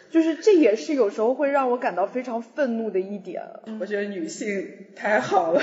[0.09, 3.43] 就是这也是有时候会让我感到非常愤怒的一点。
[3.79, 5.61] 我觉得女性太好了，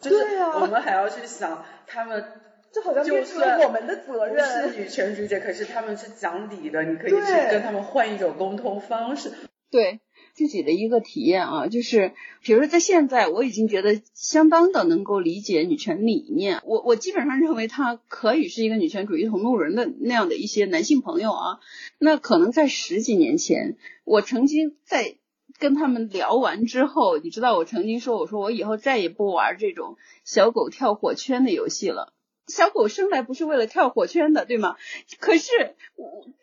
[0.00, 0.16] 就是
[0.60, 2.24] 我们还要去想他们。
[2.72, 4.44] 这好像变成了我们的责任。
[4.44, 9.32] 是女权主义者，可是他们是讲理的，你可以去跟他们换一种沟通方式。
[9.70, 10.00] 对
[10.36, 12.12] 自己的一个体验啊，就是
[12.42, 16.60] 比如说在现在，我已经觉得相当的能够理解女权理念。
[16.66, 21.58] 我我基本上认为他可以是一个女权主义同路人的那样的一些男性朋友啊。
[21.98, 25.16] 那可能在十几年前，我曾经在
[25.58, 32.12] 跟他们聊完之后，你知道我曾经说，我说我以后再也不玩这种小狗跳火圈的游戏了。
[32.46, 34.76] 小狗生来不是为了跳火圈的，对吗？
[35.18, 35.50] 可是，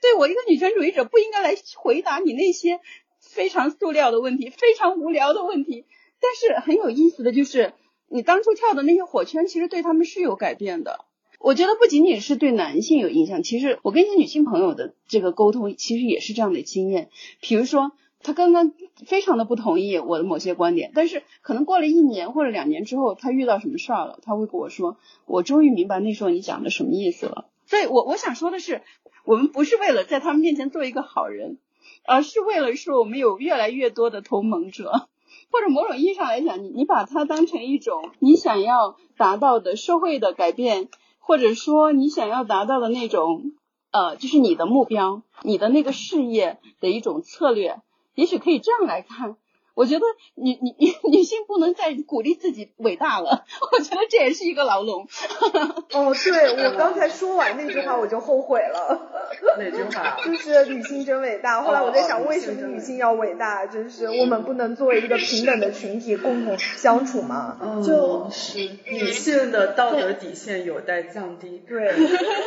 [0.01, 2.81] 对我一个女权主义者，不应该来回答你那些
[3.29, 5.85] 非常塑料的问题、非常无聊的问题。
[6.19, 7.73] 但是很有意思的就是，
[8.07, 11.05] 你当初跳的那些火圈，其实对他们是有改变的。
[11.39, 17.09] 我觉得不仅仅是对男性有影响，其实我跟一些女性朋友的这个沟通，其实也是这样的经验。
[17.41, 18.71] 比如说，他刚刚
[19.05, 27.49] 非常的不同意我的某些观点，但是可能过了一年或者两年之后，他遇到什么事儿了，他会跟我说，我终于明白那时候你讲的什么意思了。
[27.65, 28.81] 所以我我想说的是，
[29.25, 31.57] 我们不是为了在他们面前做一个好人，
[32.05, 35.07] 而是为了说我们有越来越多的同盟者，
[35.51, 43.53] 或者某种意义上来讲，你你把它当成一种你想要达到的社会的改变，或者说你想要达到的那种
[43.91, 47.81] 呃，就是你的目标，你的那个事业的一种策略。
[48.15, 49.37] 也许可以这样来看，
[49.75, 50.05] 我觉得
[50.35, 55.07] 女女女女性不能再鼓励自己伟大了，我觉得这也是一个牢笼。
[55.93, 59.09] 哦，对我刚才说完那句话我就后悔了。
[59.57, 60.17] 哪句话？
[60.23, 61.61] 就是女性真伟大。
[61.61, 63.65] 后来我在想，为什么女性要伟大？
[63.65, 67.57] 就是我们不能作为一个平等的群体共同相处吗？
[67.85, 71.63] 就是女性的道德底线有待降低。
[71.67, 71.91] 对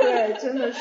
[0.02, 0.78] 对，真的是。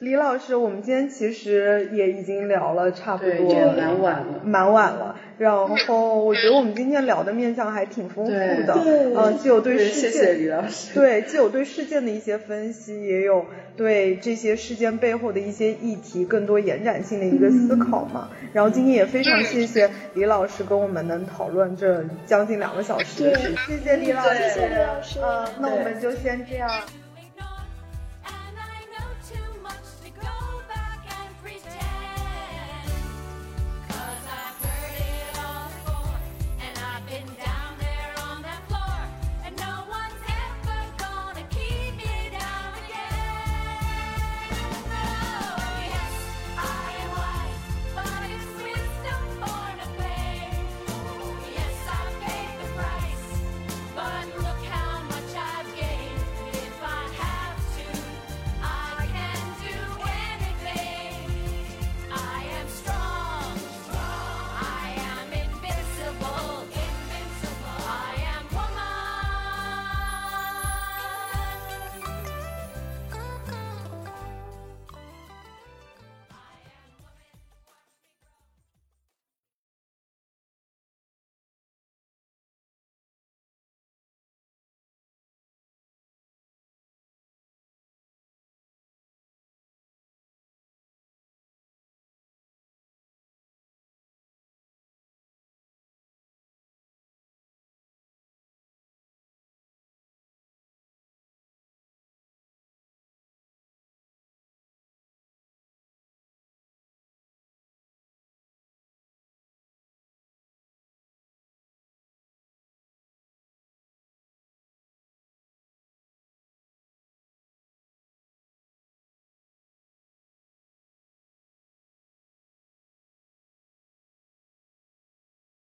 [0.00, 5.07] 李老师，我们今天其实也已经聊了差不多，蛮晚了，蛮晚了。
[5.38, 8.74] 然后我觉得我们今天聊的面向还挺丰富的，
[9.16, 10.64] 嗯，既有对事件，
[10.94, 18.30] 对，既有对事件的一些分析，也有对这些事件背后的一些议题更多延展性的一个思考嘛。
[18.52, 23.32] 然后今天也非常谢谢李老师跟我们能讨论这将近两个小时，
[23.66, 26.68] 谢谢李老师，谢谢李老师，嗯，那我们就先这样。